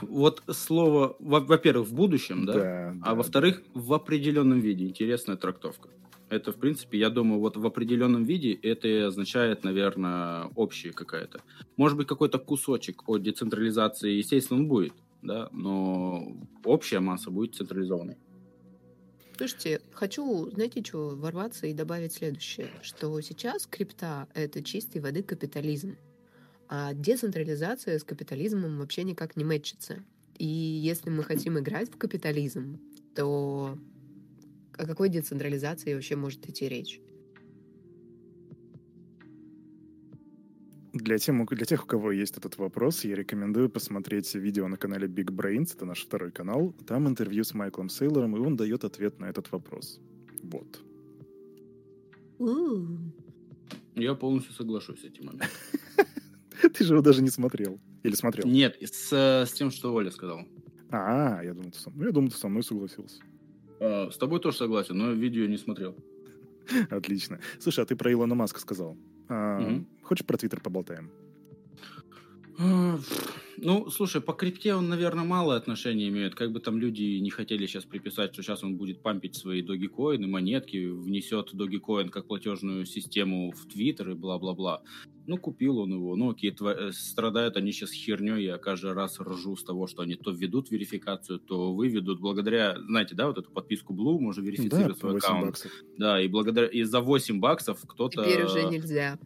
[0.00, 2.52] Вот слово, во-первых, в будущем, да?
[2.52, 3.80] да а во-вторых, да.
[3.80, 4.86] в определенном виде.
[4.86, 5.88] Интересная трактовка.
[6.32, 11.42] Это, в принципе, я думаю, вот в определенном виде это означает, наверное, общее какая-то.
[11.76, 18.16] Может быть, какой-то кусочек от децентрализации, естественно, он будет, да, но общая масса будет централизованной.
[19.36, 25.98] Слушайте, хочу, знаете, что, ворваться и добавить следующее, что сейчас крипта— это чистой воды капитализм,
[26.66, 30.02] а децентрализация с капитализмом вообще никак не мэтчится.
[30.38, 32.80] И если мы хотим играть в капитализм,
[33.14, 33.76] то
[34.82, 37.00] о какой децентрализации вообще может идти речь?
[40.92, 45.06] Для, тем, для тех, у кого есть этот вопрос, я рекомендую посмотреть видео на канале
[45.06, 46.74] Big Brains, это наш второй канал.
[46.86, 50.00] Там интервью с Майклом Сейлором, и он дает ответ на этот вопрос.
[50.42, 50.80] Вот.
[53.94, 55.48] Я полностью соглашусь с этим моментом.
[56.74, 57.80] Ты же его даже не смотрел.
[58.02, 58.46] Или смотрел?
[58.46, 60.40] Нет, с, с тем, что Оля сказал.
[60.90, 63.22] А, я думал, ты со мной, я думал, ты со мной согласился.
[63.82, 65.96] А, с тобой тоже согласен, но видео не смотрел.
[66.90, 67.40] Отлично.
[67.58, 68.96] Слушай, а ты про Илона Маска сказал.
[69.28, 69.84] А, угу.
[70.02, 71.10] Хочешь про Твиттер поболтаем?
[73.58, 76.34] Ну, слушай, по крипте он, наверное, мало отношения имеет.
[76.34, 80.26] Как бы там люди не хотели сейчас приписать, что сейчас он будет пампить свои доги-коины,
[80.26, 84.82] монетки, внесет доги-коин как платежную систему в Твиттер и бла-бла-бла.
[85.26, 86.16] Ну, купил он его.
[86.16, 86.70] Ну, окей, тво...
[86.70, 88.44] Э, страдают они сейчас херней.
[88.44, 92.20] Я каждый раз ржу с того, что они то введут верификацию, то выведут.
[92.20, 95.46] Благодаря, знаете, да, вот эту подписку Blue можно верифицировать да, свой аккаунт.
[95.46, 95.72] Баксов.
[95.96, 98.24] Да, и благодаря и за 8 баксов кто-то...
[98.24, 99.18] Теперь уже нельзя.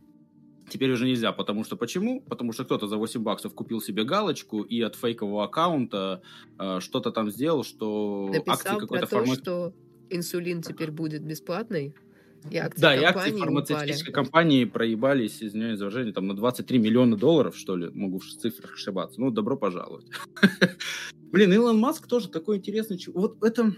[0.69, 2.21] Теперь уже нельзя, потому что почему?
[2.21, 6.23] Потому что кто-то за 8 баксов купил себе галочку и от фейкового аккаунта
[6.59, 9.39] э, что-то там сделал, что Написал акции какой-то формат...
[9.39, 9.73] что
[10.11, 11.95] инсулин теперь будет бесплатный.
[12.51, 14.25] И акции да, и акции фармацевтической упали.
[14.25, 18.75] компании проебались, извиняюсь за выражение, там на 23 миллиона долларов, что ли, могу в цифрах
[18.75, 19.21] ошибаться.
[19.21, 20.07] Ну, добро пожаловать.
[21.33, 23.75] Блин, Илон Маск тоже такой интересный Вот это...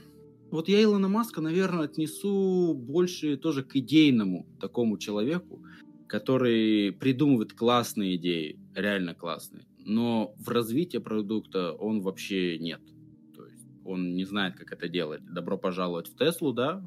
[0.51, 5.63] Вот я Илона Маска, наверное, отнесу больше тоже к идейному такому человеку,
[6.09, 12.81] который придумывает классные идеи, реально классные, но в развитии продукта он вообще нет.
[13.37, 15.23] То есть он не знает, как это делать.
[15.25, 16.83] Добро пожаловать в Теслу, да,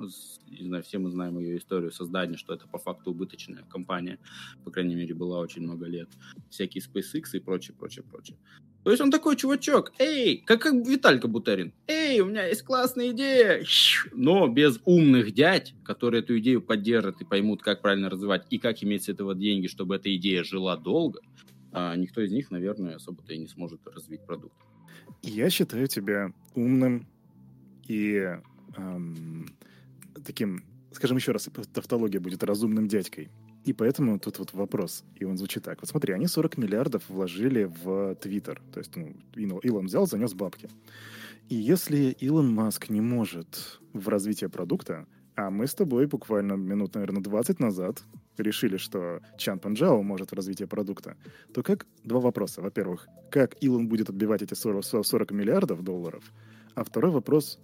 [0.47, 4.19] не знаю, все мы знаем ее историю создания, что это по факту убыточная компания,
[4.65, 6.09] по крайней мере, была очень много лет.
[6.49, 8.37] Всякие SpaceX и прочее, прочее, прочее.
[8.83, 13.11] То есть он такой чувачок, эй, как, как Виталька Бутерин, эй, у меня есть классная
[13.11, 13.63] идея,
[14.11, 18.83] но без умных дядь, которые эту идею поддержат и поймут, как правильно развивать и как
[18.83, 21.21] иметь с этого деньги, чтобы эта идея жила долго,
[21.71, 24.55] а никто из них, наверное, особо-то и не сможет развить продукт.
[25.21, 27.07] Я считаю тебя умным
[27.87, 28.35] и
[28.77, 29.45] эм,
[30.25, 33.29] таким, скажем еще раз, тавтология будет разумным дядькой.
[33.63, 35.81] И поэтому тут вот вопрос, и он звучит так.
[35.81, 38.61] Вот смотри, они 40 миллиардов вложили в Твиттер.
[38.73, 40.69] То есть ну, Илон взял, занес бабки.
[41.49, 45.05] И если Илон Маск не может в развитие продукта,
[45.35, 48.03] а мы с тобой буквально минут, наверное, 20 назад
[48.37, 51.15] решили, что Чан Панджао может в развитие продукта,
[51.53, 51.85] то как...
[52.03, 52.61] Два вопроса.
[52.61, 56.23] Во-первых, как Илон будет отбивать эти 40, 40 миллиардов долларов?
[56.73, 57.59] А второй вопрос,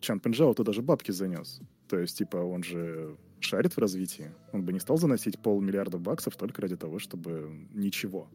[0.00, 1.60] Чан Пенджао то даже бабки занес.
[1.88, 4.32] То есть, типа, он же шарит в развитии.
[4.52, 8.28] Он бы не стал заносить полмиллиарда баксов только ради того, чтобы ничего.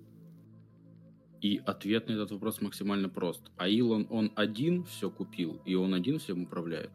[1.41, 3.51] И ответ на этот вопрос максимально прост.
[3.57, 6.91] А Илон, он один все купил, и он один всем управляет?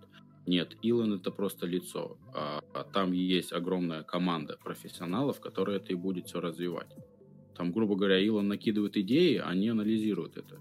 [0.46, 2.16] Нет, Илон это просто лицо.
[2.32, 6.88] А, а там есть огромная команда профессионалов, которая это и будет все развивать.
[7.54, 10.58] Там, грубо говоря, Илон накидывает идеи, они анализируют это.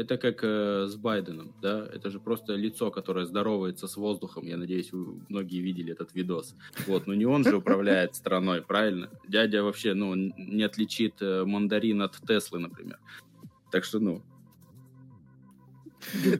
[0.00, 4.46] Это как э, с Байденом, да, это же просто лицо, которое здоровается с воздухом.
[4.46, 6.54] Я надеюсь, вы многие видели этот видос.
[6.86, 9.10] Вот, но не он же управляет страной, правильно?
[9.28, 12.98] Дядя вообще, ну, не отличит э, мандарин от Теслы, например.
[13.70, 14.22] Так что, ну.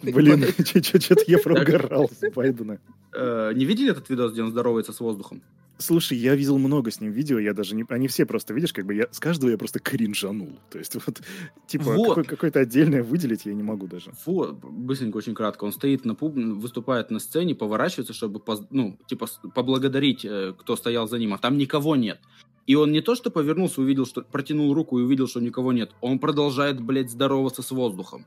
[0.02, 2.80] Блин, что-то я проугорал с Байдена.
[3.12, 5.42] Э, не видели этот видос, где он здоровается с воздухом?
[5.80, 7.84] Слушай, я видел много с ним видео, я даже не...
[7.88, 9.08] Они все просто, видишь, как бы я...
[9.10, 10.50] С каждого я просто кринжанул.
[10.70, 11.22] То есть вот,
[11.66, 12.08] типа, Вот.
[12.08, 14.12] какой- какое-то отдельное выделить я не могу даже.
[14.26, 15.64] Вот, быстренько, очень кратко.
[15.64, 20.76] Он стоит на пуб, выступает на сцене, поворачивается, чтобы, поз- ну, типа, поблагодарить, э, кто
[20.76, 22.20] стоял за ним, а там никого нет.
[22.66, 25.90] И он не то, что повернулся, увидел, что протянул руку и увидел, что никого нет.
[26.02, 28.26] Он продолжает, блядь, здороваться с воздухом.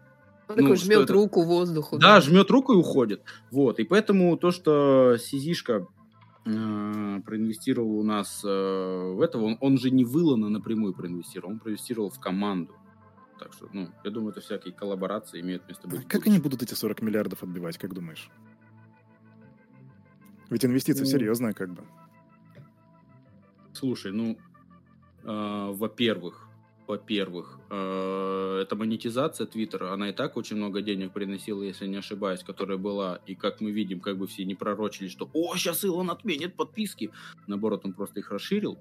[0.49, 1.13] Он Ну, такой жмет это?
[1.13, 1.97] руку воздуху.
[1.99, 3.21] Да, жмет руку и уходит.
[3.51, 3.79] Вот.
[3.79, 5.87] И поэтому то, что Сизишка
[6.45, 11.53] э, проинвестировал у нас э, в этого, он, он же не в Илона напрямую проинвестировал,
[11.53, 12.75] он проинвестировал в команду.
[13.39, 16.01] Так что, ну, я думаю, это всякие коллаборации имеют место быть.
[16.01, 18.29] в Как они будут эти 40 миллиардов отбивать, как думаешь?
[20.49, 21.83] Ведь инвестиция Ну, серьезная, как бы.
[23.73, 24.37] Слушай, ну,
[25.23, 26.47] э, во-первых,
[26.87, 32.43] во-первых, э, эта монетизация Твиттера, она и так очень много денег приносила, если не ошибаюсь,
[32.43, 36.09] которая была, и как мы видим, как бы все не пророчили, что «О, сейчас Илон
[36.09, 37.11] отменит подписки!»
[37.47, 38.77] Наоборот, он просто их расширил.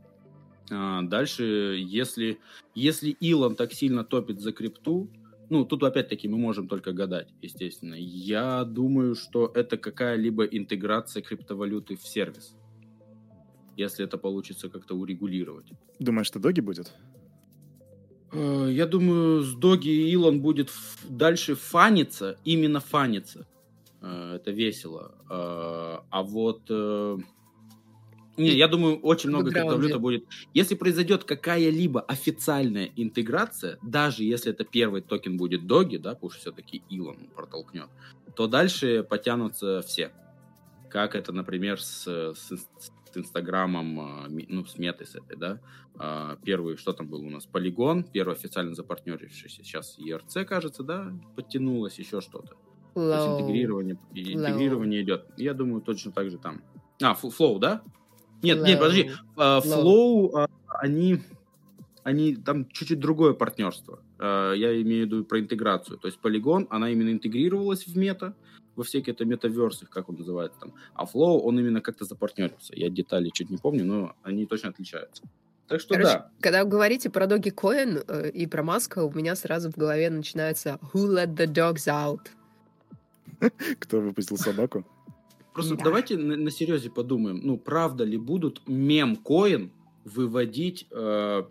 [0.70, 2.38] А, дальше, если,
[2.74, 5.10] если Илон так сильно топит за крипту,
[5.50, 7.94] ну, тут опять-таки мы можем только гадать, естественно.
[7.98, 12.56] Я думаю, что это какая-либо интеграция криптовалюты в сервис
[13.76, 15.72] если это получится как-то урегулировать.
[15.98, 16.92] Думаешь, что доги будет?
[18.32, 20.70] Э, Я думаю, с Доги Илон будет
[21.08, 23.46] дальше фаниться, именно фаниться.
[24.00, 25.14] Э, Это весело.
[25.30, 26.70] Э, А вот...
[28.38, 30.24] Не, я думаю, очень много криптовалюта будет.
[30.54, 36.40] Если произойдет какая-либо официальная интеграция, даже если это первый токен будет Доги, да, потому что
[36.40, 37.88] все-таки Илон протолкнет,
[38.34, 40.12] то дальше потянутся все.
[40.88, 42.58] Как это, например, с, с,
[43.12, 45.60] с Инстаграмом, а, ну, с метой с этой, да.
[45.98, 47.46] А, Первый, что там был у нас?
[47.46, 49.62] Полигон, первый официально запартнерившийся.
[49.62, 52.56] Сейчас ERC, кажется, да, подтянулось, еще что-то.
[52.94, 55.26] То есть интегрирование, интегрирование идет.
[55.36, 56.62] Я думаю, точно так же там.
[57.02, 57.82] А, Flow, да?
[58.42, 58.80] Нет, нет, Flow.
[58.80, 59.10] подожди.
[59.36, 59.82] А, Flow.
[59.82, 61.20] Flow, а, они,
[62.02, 64.00] они там чуть-чуть другое партнерство.
[64.20, 65.98] Я имею в виду про интеграцию.
[65.98, 68.36] То есть Polygon, она именно интегрировалась в мета,
[68.76, 70.74] во всякие это метаверсы, как он называется там.
[70.94, 72.74] А Flow, он именно как-то запартнерился.
[72.74, 75.22] Я детали чуть не помню, но они точно отличаются.
[75.68, 76.30] Так что Короче, да.
[76.40, 80.10] когда вы говорите про Доги Коин э, и про Маска, у меня сразу в голове
[80.10, 82.28] начинается «Who let the dogs out?»
[83.78, 84.84] Кто выпустил собаку?
[85.54, 85.84] Просто Да.
[85.84, 89.70] давайте на, на серьезе подумаем, ну правда ли будут мем-коин
[90.04, 91.42] выводить э,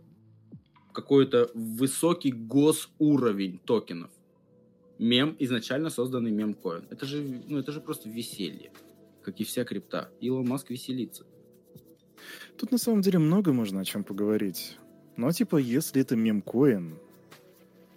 [0.91, 4.09] какой-то высокий госуровень токенов?
[5.01, 6.83] Мем, изначально созданный мем-коин.
[6.91, 8.71] Это же, ну, это же просто веселье,
[9.23, 10.11] как и вся крипта.
[10.19, 11.25] Илон Маск веселится.
[12.55, 14.77] Тут на самом деле много можно о чем поговорить.
[15.17, 16.99] Но типа, если это мемкоин...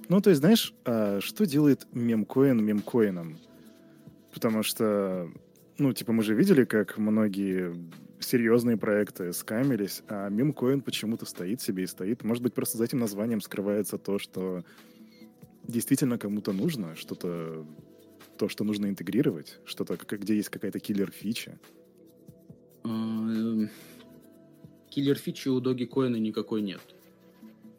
[0.09, 3.39] Ну, то есть, знаешь, а что делает мемкоин мемкоином?
[4.33, 5.31] Потому что,
[5.77, 7.75] ну, типа, мы же видели, как многие
[8.19, 12.25] серьезные проекты скамились, а мемкоин почему-то стоит себе и стоит.
[12.25, 14.65] Может быть, просто за этим названием скрывается то, что
[15.69, 17.67] действительно кому-то нужно, что-то
[18.39, 21.59] то, что нужно интегрировать, что-то, где есть какая-то киллер-фича.
[22.83, 23.71] А, эм,
[24.91, 26.81] Киллер-фичи у Доги Коина никакой нет.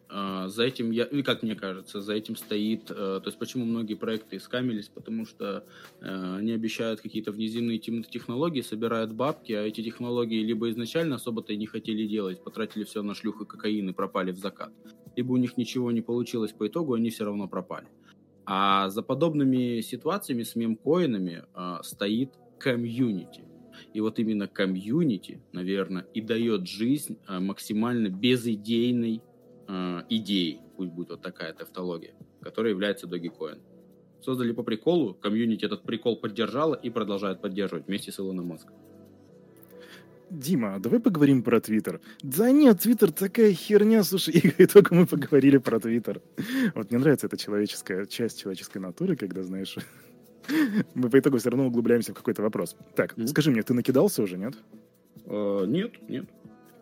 [0.10, 2.90] А, За этим, я, ну, как мне кажется, за этим стоит...
[2.90, 4.88] э, То есть почему многие проекты скамились?
[4.88, 5.66] Потому что
[6.02, 11.58] э, они обещают какие-то внеземные технологии, собирают бабки, а эти технологии либо изначально особо-то и
[11.58, 14.72] не хотели делать, потратили все на шлюх и кокаин и пропали в закат,
[15.16, 17.88] либо у них ничего не получилось по итогу, они все равно пропали.
[18.46, 23.44] А за подобными ситуациями с мемкоинами э, стоит комьюнити.
[23.94, 29.22] И вот именно комьюнити, наверное, и дает жизнь э, максимально безидейной
[29.68, 33.60] э, идеей, пусть будет вот такая тавтология, которая является Dogecoin.
[34.22, 38.76] Создали по приколу, комьюнити этот прикол поддержала и продолжает поддерживать вместе с Илоном Маском.
[40.40, 42.02] Дима, давай поговорим про Твиттер.
[42.22, 46.22] Да нет, Твиттер такая херня, слушай, и только мы поговорили про Твиттер.
[46.76, 49.78] Вот мне нравится эта человеческая часть человеческой натуры, когда, знаешь,
[50.94, 52.76] мы по итогу все равно углубляемся в какой-то вопрос.
[52.96, 53.28] Так, Мгм.
[53.28, 54.56] скажи мне, ты накидался уже, нет?
[55.26, 56.26] Э, нет, нет.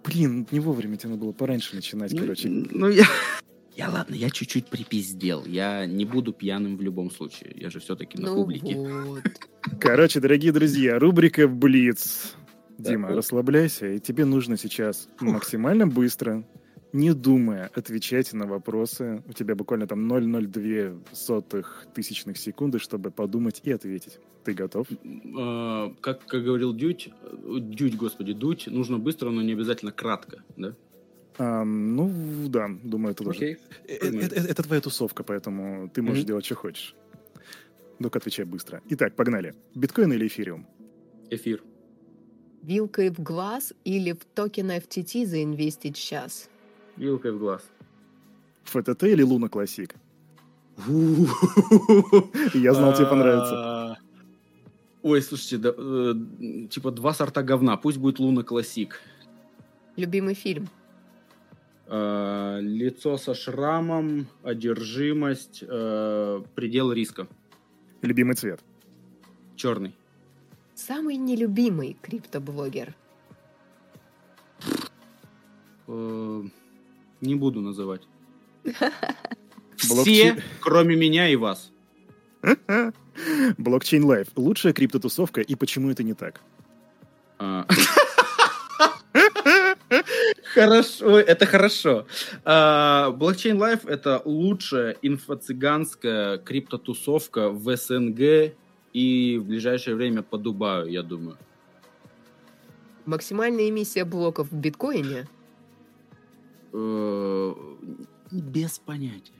[0.05, 2.49] Блин, не вовремя тебе надо было пораньше начинать, короче.
[2.49, 3.05] Ну, я...
[3.75, 5.43] Я ладно, я чуть-чуть припиздел.
[5.47, 7.53] Я не буду пьяным в любом случае.
[7.55, 8.75] Я же все-таки на Ну публике.
[8.75, 9.23] вот.
[9.79, 12.35] Короче, дорогие друзья, рубрика «Блиц».
[12.77, 16.43] Дима, расслабляйся, и тебе нужно сейчас максимально быстро,
[16.91, 19.23] не думая, отвечать на вопросы.
[19.27, 24.19] У тебя буквально там 0,02 сотых тысячных секунды, чтобы подумать и ответить.
[24.43, 24.87] Ты готов?
[24.91, 30.43] Э, как, как говорил Дудь, э, Дудь, господи, Дудь, нужно быстро, но не обязательно кратко,
[30.57, 30.75] да?
[31.37, 32.11] Ам, ну,
[32.49, 33.37] да, думаю, это тоже.
[33.37, 33.57] Окей.
[33.87, 36.95] Э, э, Это, это твоя тусовка, поэтому ты можешь делать, что хочешь.
[37.99, 38.81] Только отвечай быстро.
[38.89, 39.53] Итак, погнали.
[39.75, 40.67] Биткоин или эфириум?
[41.31, 41.63] Эфир.
[42.63, 46.49] Вилкой в глаз или в токен FTT заинвестить сейчас?
[46.95, 47.61] Вилкой в глаз.
[48.63, 49.95] FTT или Luna Classic?
[50.77, 53.53] Я знал, тебе понравится.
[53.55, 53.97] А,
[55.01, 56.13] Ой, слушайте, да, э,
[56.69, 57.75] типа два сорта говна.
[57.75, 59.01] Пусть будет Луна Классик.
[59.97, 60.69] Любимый фильм?
[61.87, 67.27] А, Лицо со шрамом, одержимость, э, предел риска.
[68.01, 68.61] Любимый цвет?
[69.57, 69.93] Черный.
[70.75, 72.95] Самый нелюбимый криптоблогер?
[75.87, 76.43] Э,
[77.21, 78.01] Не буду называть.
[79.89, 80.35] Блокчейн.
[80.35, 81.71] Все, кроме меня и вас.
[83.57, 84.27] Blockchain Life.
[84.35, 86.41] Лучшая криптотусовка и почему это не так?
[87.39, 87.67] А.
[90.53, 92.05] Хорошо, это хорошо.
[92.45, 98.53] А, Blockchain Life это лучшая инфо-цыганская криптотусовка в СНГ
[98.93, 101.37] и в ближайшее время по Дубаю, я думаю.
[103.05, 105.27] Максимальная эмиссия блоков в биткоине?
[106.71, 107.53] Э,
[108.31, 109.33] Без понятия.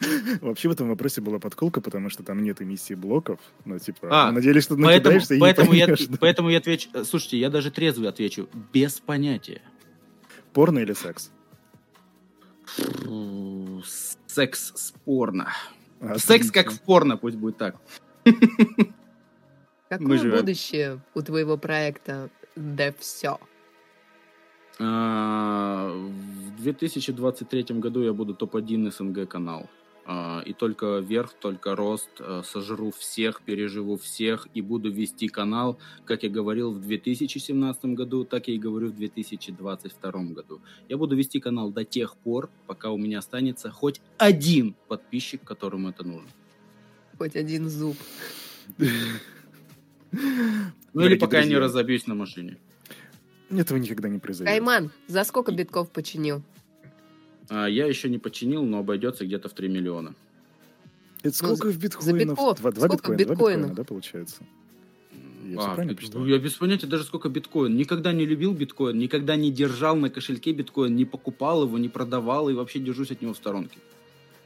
[0.40, 3.38] Вообще в этом вопросе была подколка, потому что там нет эмиссии блоков.
[3.64, 6.88] Ну, типа, А, надеялись, что Поэтому, и поэтому, не я, поэтому я отвечу...
[6.92, 8.48] э, Слушайте, я даже трезвый отвечу.
[8.72, 9.62] Без понятия.
[10.52, 11.30] Порно или секс?
[12.66, 13.82] Фу,
[14.26, 15.48] Секс спорно.
[16.00, 17.76] А, Секс как в порно, пусть будет так.
[19.88, 23.38] Какое будущее у твоего проекта Да все?
[24.78, 29.68] А, В 2023 году я буду топ-1 СНГ канал.
[30.04, 32.10] А, И только вверх, только рост.
[32.20, 38.24] А, Сожру всех, переживу всех и буду вести канал, как я говорил в 2017 году,
[38.24, 40.60] так я и говорю в 2022 году.
[40.88, 45.88] Я буду вести канал до тех пор, пока у меня останется хоть один подписчик, которому
[45.88, 46.28] это нужно.
[47.18, 47.96] Хоть один зуб.
[50.94, 52.56] Ну или пока я не разобьюсь на машине.
[53.50, 54.52] Этого никогда не произойдет.
[54.52, 56.42] Кайман, за сколько битков починил?
[57.48, 60.14] А, Я еще не починил, но обойдется где-то в 3 миллиона.
[61.22, 62.18] Это сколько в биткоинов?
[62.20, 62.60] битков.
[62.60, 63.74] Два, два Сколько в биткоина, два биткоина, биткоинах?
[63.74, 64.42] да, получается?
[65.46, 66.26] Я А, все правильно посчитал?
[66.26, 67.74] Я без понятия даже сколько биткоин.
[67.74, 72.50] Никогда не любил биткоин, никогда не держал на кошельке биткоин, не покупал его, не продавал
[72.50, 73.78] и вообще держусь от него в сторонке.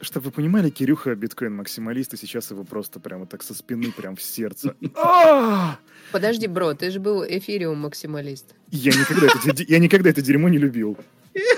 [0.02, 4.22] Чтобы вы понимали, Кирюха биткоин-максималист, и сейчас его просто прямо так со спины, прям в
[4.22, 4.74] сердце.
[4.96, 5.78] А!
[6.10, 8.54] Подожди, бро, ты же был эфириум максималист.
[8.70, 10.98] Я никогда это, я никогда это дерьмо не любил.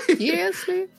[0.07, 0.89] Если...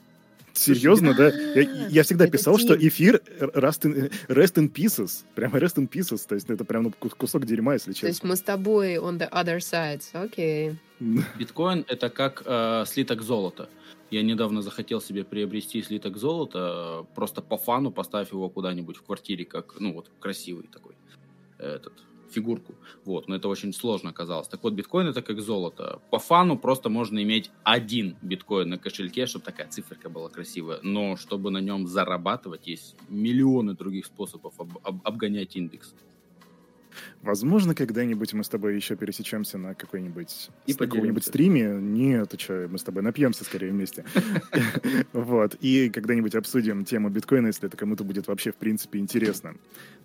[0.53, 1.29] Серьезно, да?
[1.29, 5.25] Я, я всегда Это писал, что эфир rest in, rest in pieces.
[5.35, 6.27] Прямо rest in pieces.
[6.27, 8.29] То есть это прям ну, ку- кусок дерьма, если То есть честно.
[8.31, 10.03] мы с тобой on the other side.
[10.15, 10.77] Окей.
[10.99, 13.69] Биткоин это как э, слиток золота.
[14.11, 19.45] Я недавно захотел себе приобрести слиток золота, просто по фану поставив его куда-нибудь в квартире,
[19.45, 20.95] как, ну вот, красивый такой,
[21.59, 21.93] этот,
[22.31, 22.75] фигурку.
[23.05, 24.49] Вот, но это очень сложно оказалось.
[24.49, 26.01] Так вот, биткоин это как золото.
[26.11, 30.79] По фану просто можно иметь один биткоин на кошельке, чтобы такая циферка была красивая.
[30.83, 35.95] Но чтобы на нем зарабатывать, есть миллионы других способов об- об- обгонять индекс.
[37.23, 41.79] Возможно, когда-нибудь мы с тобой еще пересечемся на какой-нибудь И каком-нибудь стриме.
[41.81, 44.05] Нет, ты что, мы с тобой напьемся скорее вместе.
[45.13, 45.57] Вот.
[45.61, 49.57] И когда-нибудь обсудим тему биткоина, если это кому-то будет вообще, в принципе, интересно.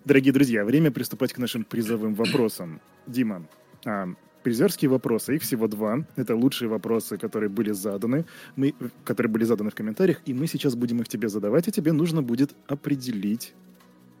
[0.04, 2.80] Дорогие друзья, время приступать к нашим призовым вопросам.
[3.06, 3.46] Дима,
[3.84, 4.08] а,
[4.42, 6.04] призерские вопросы, их всего два.
[6.16, 8.24] Это лучшие вопросы, которые были заданы,
[8.56, 8.74] мы,
[9.04, 12.22] которые были заданы в комментариях, и мы сейчас будем их тебе задавать, и тебе нужно
[12.22, 13.54] будет определить.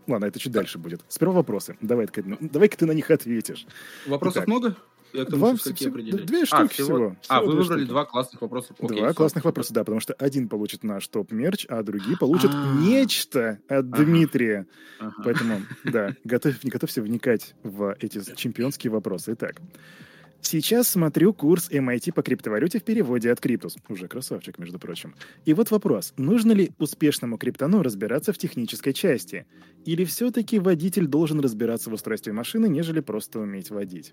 [0.06, 1.00] Ладно, это чуть дальше будет.
[1.08, 1.76] Сперва вопросы.
[1.80, 3.66] Давай-ка, давай-ка ты на них ответишь.
[4.06, 4.76] Вопросов Итак, много?
[5.12, 6.24] Я тому, два, всего- определять.
[6.24, 7.16] две А, штуки всего- всего.
[7.28, 7.88] А, Всего вы выбрали штуки.
[7.90, 8.74] два классных вопроса.
[8.78, 9.14] Окей, Два всё.
[9.14, 12.74] классных вопроса, да, потому что один получит наш топ-мерч, а другие получат А.
[12.80, 14.04] нечто от Ага.
[14.04, 14.66] Дмитрия.
[14.98, 15.14] Ага.
[15.22, 19.34] Поэтому, да, готовь, не готовься вникать в эти чемпионские вопросы.
[19.34, 19.60] Итак,
[20.42, 23.76] сейчас смотрю курс MIT по криптовалюте в переводе от Криптус.
[23.88, 25.14] Уже красавчик, между прочим.
[25.44, 26.12] И вот вопрос.
[26.16, 29.46] Нужно ли успешному криптону разбираться в технической части?
[29.84, 34.12] Или все-таки водитель должен разбираться в устройстве машины, нежели просто уметь водить?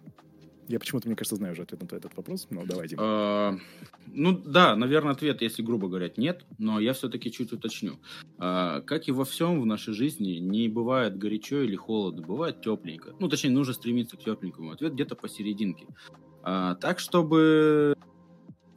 [0.70, 3.02] Я почему-то, мне кажется, знаю уже ответ на этот вопрос, но давай, Дима.
[3.04, 3.58] А,
[4.06, 8.00] Ну да, наверное, ответ, если грубо говоря, нет, но я все-таки чуть уточню.
[8.38, 13.16] А, Как и во всем в нашей жизни, не бывает горячо или холодно, бывает тепленько.
[13.20, 14.70] Ну, точнее, нужно стремиться к тепленькому.
[14.72, 15.88] Ответ где-то посерединке.
[16.44, 17.96] А, Так, чтобы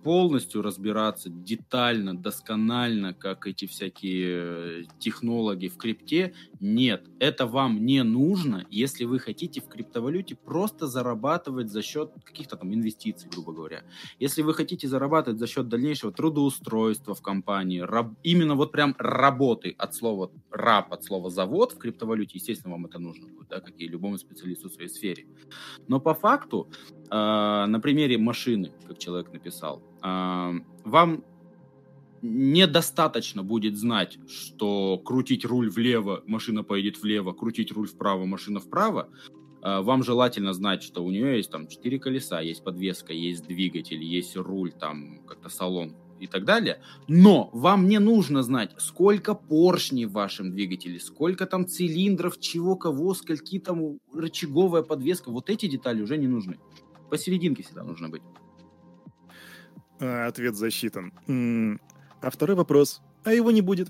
[0.03, 8.05] полностью разбираться детально, досконально, как эти всякие э, технологи в крипте, нет, это вам не
[8.05, 13.83] нужно, если вы хотите в криптовалюте просто зарабатывать за счет каких-то там инвестиций, грубо говоря.
[14.21, 19.75] Если вы хотите зарабатывать за счет дальнейшего трудоустройства в компании, раб- именно вот прям работы
[19.77, 23.75] от слова раб, от слова завод в криптовалюте, естественно, вам это нужно будет, да, как
[23.81, 25.27] и любому специалисту в своей сфере.
[25.89, 26.71] Но по факту
[27.11, 30.53] э, на примере машины, как человек написал, э,
[30.85, 31.25] вам
[32.23, 39.09] недостаточно будет знать, что крутить руль влево, машина поедет влево, крутить руль вправо, машина вправо.
[39.61, 44.37] Вам желательно знать, что у нее есть там четыре колеса, есть подвеска, есть двигатель, есть
[44.37, 46.81] руль, там как-то салон и так далее.
[47.09, 53.15] Но вам не нужно знать, сколько поршней в вашем двигателе, сколько там цилиндров, чего, кого,
[53.15, 55.31] скольки там рычаговая подвеска.
[55.31, 56.59] Вот эти детали уже не нужны.
[57.11, 58.23] Посерединке всегда нужно быть.
[60.01, 61.13] А, ответ засчитан.
[62.23, 63.03] А второй вопрос.
[63.25, 63.89] А его не будет.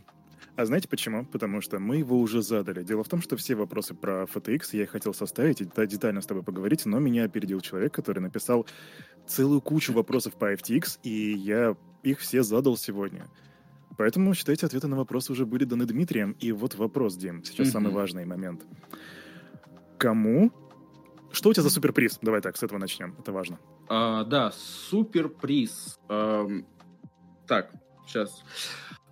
[0.56, 1.24] А знаете почему?
[1.24, 2.82] Потому что мы его уже задали.
[2.82, 6.42] Дело в том, что все вопросы про FTX я хотел составить и детально с тобой
[6.42, 8.66] поговорить, но меня опередил человек, который написал
[9.26, 13.28] целую кучу вопросов по FTX, и я их все задал сегодня.
[13.96, 16.32] Поэтому, считайте, ответы на вопросы уже были даны Дмитрием.
[16.32, 17.70] И вот вопрос, Дим, сейчас mm-hmm.
[17.70, 18.64] самый важный момент.
[19.98, 20.50] Кому?
[21.30, 22.18] Что у тебя за суперприз?
[22.20, 23.14] Давай так, с этого начнем.
[23.18, 23.58] Это важно.
[23.88, 25.98] А, да, суперприз.
[26.08, 26.46] А,
[27.46, 27.72] так,
[28.12, 28.42] сейчас.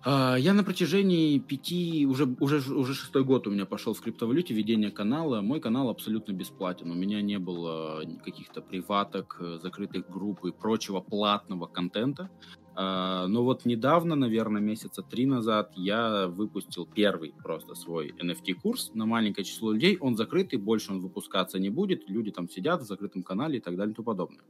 [0.03, 4.53] А, я на протяжении пяти, уже, уже, уже шестой год у меня пошел в криптовалюте
[4.53, 5.41] ведение канала.
[5.41, 6.89] Мой канал абсолютно бесплатен.
[6.89, 12.31] У меня не было каких-то приваток, э, закрытых групп и прочего платного контента.
[12.73, 19.05] А, но вот недавно, наверное, месяца три назад, я выпустил первый просто свой NFT-курс на
[19.05, 19.97] маленькое число людей.
[19.99, 22.09] Он закрытый, больше он выпускаться не будет.
[22.09, 24.41] Люди там сидят в закрытом канале и так далее и тому подобное.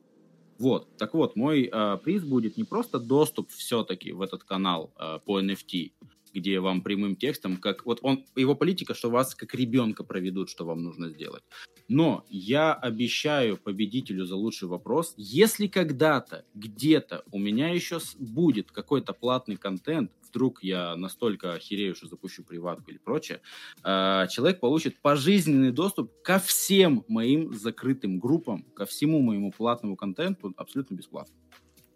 [0.61, 5.17] Вот, так вот, мой э, приз будет не просто доступ все-таки в этот канал э,
[5.25, 5.91] по NFT,
[6.35, 10.63] где вам прямым текстом, как вот он, его политика, что вас как ребенка проведут, что
[10.65, 11.41] вам нужно сделать.
[11.87, 19.13] Но я обещаю победителю за лучший вопрос, если когда-то, где-то у меня еще будет какой-то
[19.13, 23.41] платный контент, вдруг я настолько охерею, что запущу приватку или прочее,
[23.83, 30.53] э, человек получит пожизненный доступ ко всем моим закрытым группам, ко всему моему платному контенту
[30.57, 31.35] абсолютно бесплатно.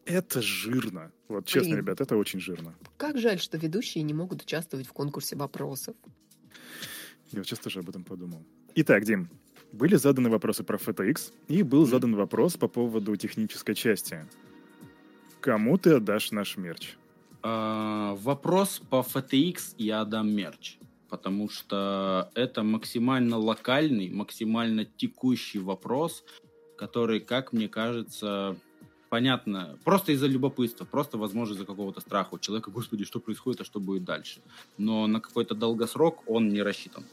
[0.06, 1.12] Это жирно.
[1.28, 1.80] Вот честно, Блин.
[1.80, 2.76] ребят, это очень жирно.
[2.98, 5.96] Как жаль, что ведущие не могут участвовать в конкурсе вопросов.
[7.32, 8.46] Я вот сейчас тоже об этом подумал.
[8.76, 9.30] Итак, Дим,
[9.72, 14.26] были заданы вопросы про FTX, и был задан вопрос по поводу технической части.
[15.42, 16.98] Кому ты отдашь наш мерч?
[17.48, 20.80] А, вопрос по FTX я отдам мерч,
[21.10, 26.24] потому что это максимально локальный, максимально текущий вопрос,
[26.76, 28.58] который, как мне кажется,
[29.10, 33.64] понятно, просто из-за любопытства, просто, возможно, из-за какого-то страха у человека, господи, что происходит, а
[33.64, 34.42] что будет дальше.
[34.80, 37.06] Но на какой-то долгосрок он не рассчитан.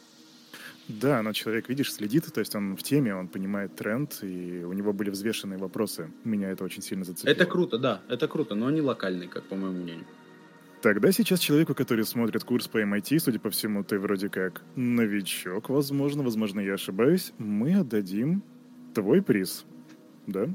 [0.89, 4.73] Да, но человек, видишь, следит, то есть он в теме, он понимает тренд, и у
[4.73, 6.11] него были взвешенные вопросы.
[6.25, 7.31] Меня это очень сильно зацепило.
[7.31, 10.07] Это круто, да, это круто, но они локальные, как по моему мнению.
[10.83, 15.69] Тогда сейчас человеку, который смотрит курс по MIT, судя по всему, ты вроде как новичок,
[15.69, 18.43] возможно, возможно, я ошибаюсь, мы отдадим
[18.93, 19.65] твой приз,
[20.27, 20.49] да?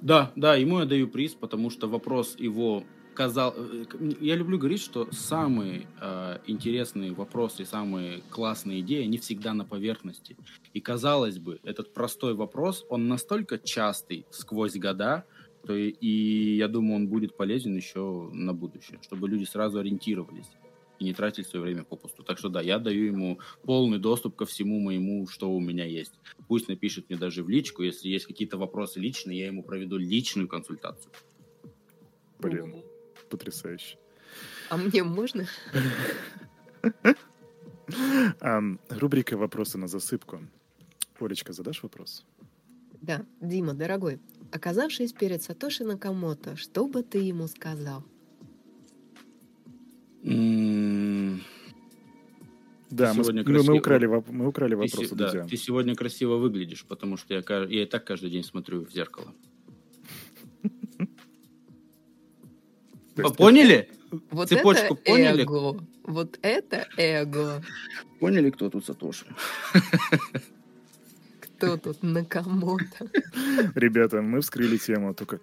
[0.00, 2.84] Да, да, ему я даю приз, потому что вопрос его
[3.14, 3.52] казал...
[3.56, 3.84] Э,
[4.20, 10.36] я люблю говорить, что самые э, интересные вопросы, самые классные идеи, они всегда на поверхности.
[10.74, 15.24] И казалось бы, этот простой вопрос, он настолько частый сквозь года,
[15.66, 20.50] то и, и я думаю, он будет полезен еще на будущее, чтобы люди сразу ориентировались
[20.98, 22.22] и не тратить свое время попусту.
[22.22, 26.12] Так что да, я даю ему полный доступ ко всему моему, что у меня есть.
[26.46, 30.46] Пусть напишет мне даже в личку, если есть какие-то вопросы личные, я ему проведу личную
[30.46, 31.12] консультацию.
[32.38, 32.82] Блин,
[33.28, 33.98] потрясающе.
[34.68, 35.46] А мне можно?
[38.88, 40.40] Рубрика «Вопросы на засыпку».
[41.18, 42.24] Олечка, задашь вопрос?
[43.02, 43.26] Да.
[43.40, 44.20] Дима, дорогой,
[44.52, 48.04] оказавшись перед Сатоши Накамото, что бы ты ему сказал?
[52.90, 53.72] Да, мы, красиво...
[53.72, 57.82] мы, украли, мы украли вопрос ты, да, ты сегодня красиво выглядишь, потому что я, я
[57.84, 59.32] и так каждый день смотрю в зеркало.
[63.38, 63.88] Поняли?
[64.30, 65.42] Вот Цепочку это поняли?
[65.42, 65.86] эго.
[66.02, 67.62] Вот это эго.
[68.18, 69.26] Поняли, кто тут Сатоши?
[71.60, 73.10] Кто тут Накамото?
[73.74, 75.38] Ребята, мы вскрыли тему, только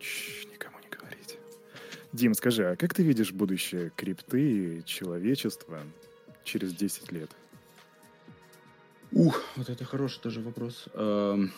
[2.13, 5.83] Дим, скажи, а как ты видишь будущее крипты и человечества
[6.43, 7.29] через 10 лет?
[9.11, 10.85] Ух, вот это хороший тоже вопрос.
[10.95, 11.51] Эм,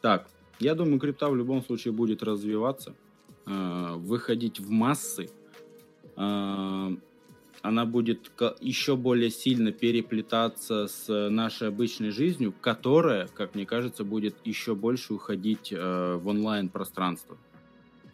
[0.00, 0.28] так,
[0.60, 2.94] я думаю, крипта в любом случае будет развиваться,
[3.46, 5.28] э, выходить в массы.
[7.62, 8.30] Э, она будет
[8.60, 15.14] еще более сильно переплетаться с нашей обычной жизнью, которая, как мне кажется, будет еще больше
[15.14, 17.36] уходить э, в онлайн-пространство.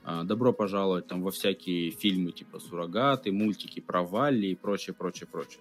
[0.05, 5.29] А, добро пожаловать там во всякие фильмы типа «Суррогаты», мультики про Валли и прочее, прочее,
[5.31, 5.61] прочее.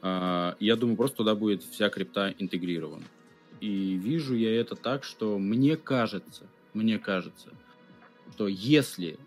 [0.00, 3.04] А, я думаю, просто туда будет вся крипта интегрирована.
[3.60, 7.50] И вижу я это так, что мне кажется, мне кажется,
[8.32, 9.18] что если...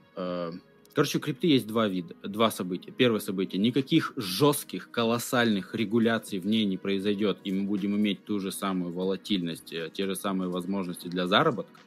[0.94, 2.92] Короче, у крипты есть два вида, два события.
[2.92, 3.62] Первое событие.
[3.62, 8.94] Никаких жестких, колоссальных регуляций в ней не произойдет, и мы будем иметь ту же самую
[8.94, 11.80] волатильность, э, те же самые возможности для заработка.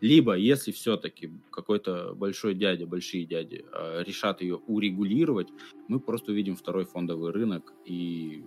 [0.00, 5.48] Либо, если все-таки какой-то большой дядя, большие дяди э, решат ее урегулировать,
[5.88, 8.44] мы просто увидим второй фондовый рынок и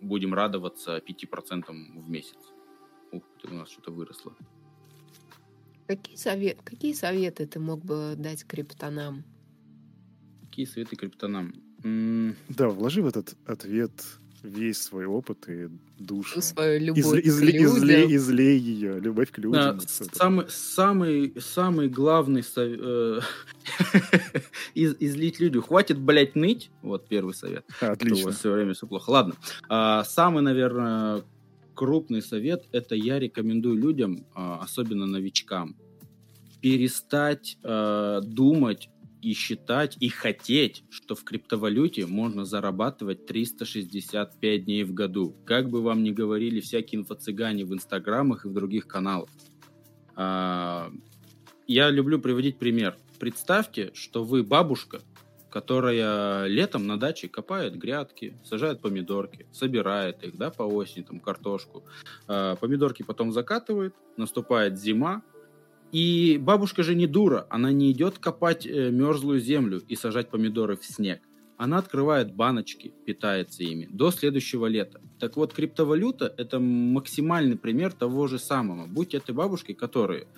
[0.00, 2.38] будем радоваться 5% в месяц.
[3.12, 4.34] Ух, у нас что-то выросло.
[5.86, 9.24] Какие, совет, какие советы ты мог бы дать криптонам?
[10.42, 11.54] Какие советы криптонам?
[12.48, 13.92] Да, вложи в этот ответ
[14.42, 15.68] весь свой опыт и
[15.98, 16.40] душу.
[16.42, 17.76] Свою любовь из, из, к людям.
[17.78, 19.78] Излей, излей ее, любовь к людям.
[19.78, 22.80] Да, самый, самый, самый главный совет...
[22.82, 23.20] Э,
[24.74, 25.62] из, излить людям.
[25.62, 26.70] Хватит, блядь, ныть.
[26.82, 27.64] Вот первый совет.
[27.80, 28.24] Отлично.
[28.24, 29.10] У вас все время все плохо.
[29.10, 29.34] Ладно.
[29.68, 31.22] А, самый, наверное,
[31.74, 35.76] крупный совет– это я рекомендую людям, а, особенно новичкам,
[36.60, 38.88] перестать э, думать
[39.20, 45.36] и считать, и хотеть, что в криптовалюте можно зарабатывать 365 дней в году.
[45.44, 49.28] Как бы вам ни говорили всякие инфо-цыгане в инстаграмах и в других каналах.
[50.16, 50.90] А,
[51.66, 52.96] я люблю приводить пример.
[53.18, 55.00] Представьте, что вы бабушка,
[55.52, 61.84] которая летом на даче копает грядки, сажает помидорки, собирает их, да, по осени, там, картошку.
[62.26, 65.22] А, помидорки потом закатывает, наступает зима,
[65.92, 70.76] и бабушка же не дура, она не идет копать э, мерзлую землю и сажать помидоры
[70.76, 71.20] в снег.
[71.58, 75.02] Она открывает баночки, питается ими до следующего лета.
[75.20, 78.86] Так вот, криптовалюта– это максимальный пример того же самого.
[78.86, 80.28] Будь этой бабушкой, которые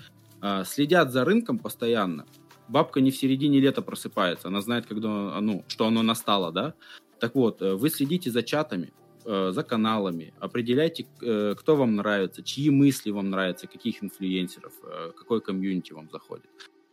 [0.43, 2.27] э, следят за рынком постоянно,
[2.69, 6.75] бабка не в середине лета просыпается, она знает, когда, ну, что оно настало, да?
[7.19, 8.93] Так вот, э, вы следите за чатами,
[9.27, 14.73] Э, за каналами, определяйте, э, кто вам нравится, чьи мысли вам нравятся, каких инфлюенсеров,
[15.17, 16.47] какой комьюнити вам заходит.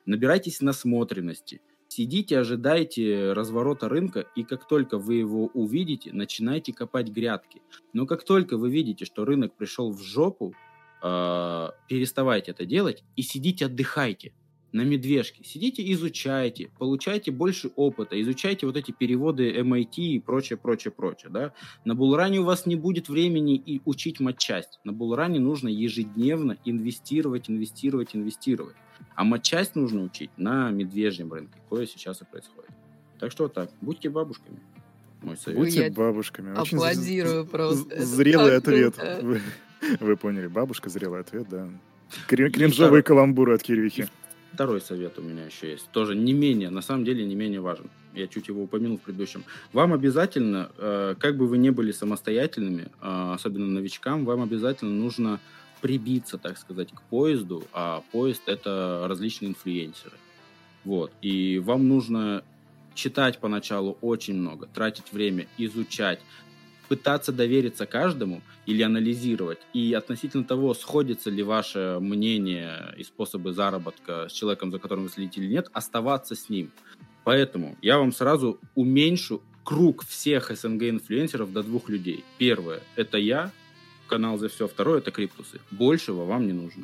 [0.06, 7.62] Набирайтесь насмотренности, сидите, ожидайте разворота рынка, и как только вы его увидите, начинайте копать грядки.
[7.92, 10.54] Но как только вы видите, что рынок пришел в жопу,
[11.02, 14.34] переставайте это делать и сидите, отдыхайте
[14.72, 15.44] на медвежке.
[15.44, 21.30] Сидите, изучайте, получайте больше опыта, изучайте вот эти переводы MIT и прочее, прочее, прочее.
[21.32, 21.54] Да?
[21.86, 24.80] На Булране у вас не будет времени и учить матчасть.
[24.84, 28.76] На Булране нужно ежедневно инвестировать, инвестировать, инвестировать.
[29.16, 32.72] А матчасть нужно учить на медвежьем рынке, кое сейчас и происходит.
[33.20, 34.60] Так что вот так, будьте бабушками.
[35.22, 35.60] Мой совет.
[35.60, 36.58] Будьте бабушками.
[36.58, 38.04] Очень аплодирую просто.
[38.04, 38.96] Зрелый ответ.
[39.22, 39.42] Вы,
[40.00, 41.70] вы поняли, бабушка, зрелый ответ, да.
[42.28, 44.10] Кринжовые каламбуры от Кирюхи.
[44.54, 45.90] Второй совет у меня еще есть.
[45.92, 47.90] Тоже не менее, на самом деле не менее важен.
[48.14, 49.46] Я чуть его упомянул в предыдущем.
[49.72, 55.40] Вам обязательно, э, как бы вы не были самостоятельными, э, особенно новичкам, вам обязательно нужно
[55.80, 60.16] прибиться, так сказать, к поезду, а поезд это различные инфлюенсеры.
[60.84, 61.12] Вот.
[61.22, 62.44] И вам нужно
[62.94, 66.20] читать поначалу очень много, тратить время, изучать,
[66.92, 69.60] пытаться довериться каждому или анализировать.
[69.72, 75.10] И относительно того, сходится ли ваше мнение и способы заработка с человеком, за которым вы
[75.10, 76.70] следите или нет, оставаться с ним.
[77.24, 82.26] Поэтому я вам сразу уменьшу круг всех СНГ-инфлюенсеров до двух людей.
[82.38, 83.52] Первое– это я,
[84.10, 84.68] канал за все.
[84.68, 85.62] Второе– это криптусы.
[85.72, 86.84] Большего вам не нужно.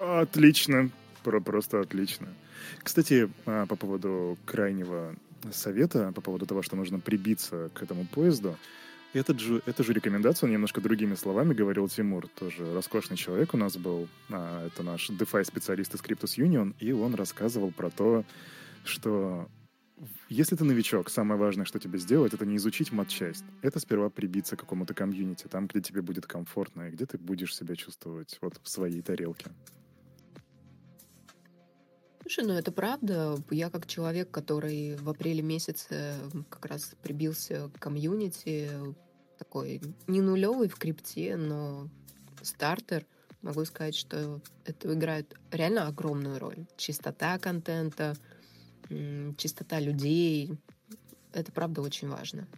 [0.00, 0.90] Отлично.
[1.22, 2.34] Про просто отлично.
[2.82, 5.14] Кстати, а, по поводу крайнего
[5.50, 8.56] совета по поводу того, что нужно прибиться к этому поезду.
[9.14, 13.76] Этот же, эту же рекомендацию, немножко другими словами, говорил Тимур, тоже роскошный человек у нас
[13.76, 14.08] был.
[14.30, 18.24] А, это наш DeFi-специалист из Cryptus Union, и он рассказывал про то,
[18.84, 19.48] что
[20.28, 23.44] если ты новичок, самое важное, что тебе сделать, это не изучить матчасть.
[23.60, 27.54] Это сперва прибиться к какому-то комьюнити, там, где тебе будет комфортно, и где ты будешь
[27.54, 29.50] себя чувствовать вот в своей тарелке.
[32.32, 33.36] Слушай, ну это правда.
[33.50, 36.14] Я как человек, который в апреле месяце
[36.48, 38.70] как раз прибился к комьюнити,
[39.36, 41.90] такой не нулевый в крипте, но
[42.40, 43.04] стартер,
[43.42, 46.64] могу сказать, что это играет реально огромную роль.
[46.78, 48.16] Чистота контента,
[49.36, 50.58] чистота людей.
[51.34, 52.48] Это правда очень важно.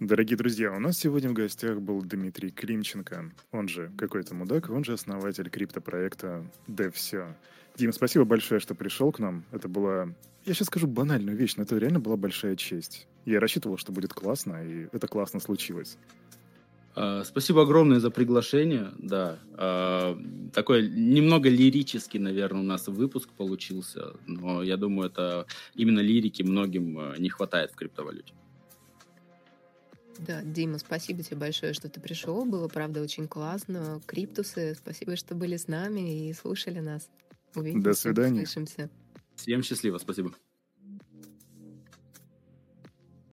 [0.00, 4.84] Дорогие друзья, у нас сегодня в гостях был Дмитрий Климченко, он же какой-то мудак, он
[4.84, 7.34] же основатель криптопроекта DevSё.
[7.78, 9.44] Дим, спасибо большое, что пришел к нам.
[9.52, 10.08] Это была,
[10.44, 13.06] я сейчас скажу банальную вещь, но это реально была большая честь.
[13.24, 15.96] Я рассчитывал, что будет классно, и это классно случилось.
[16.96, 18.90] А, спасибо огромное за приглашение.
[18.98, 20.18] Да, а,
[20.52, 25.46] такой немного лирический, наверное, у нас выпуск получился, но я думаю, это
[25.76, 28.34] именно лирики многим а, не хватает в криптовалюте.
[30.18, 32.44] Да, Дима, спасибо тебе большое, что ты пришел.
[32.44, 34.00] Было, правда, очень классно.
[34.04, 37.08] Криптусы, спасибо, что были с нами и слушали нас.
[37.58, 37.84] Увидимся.
[37.84, 38.42] До свидания.
[38.42, 38.90] Услышимся.
[39.34, 40.32] Всем счастливо, спасибо.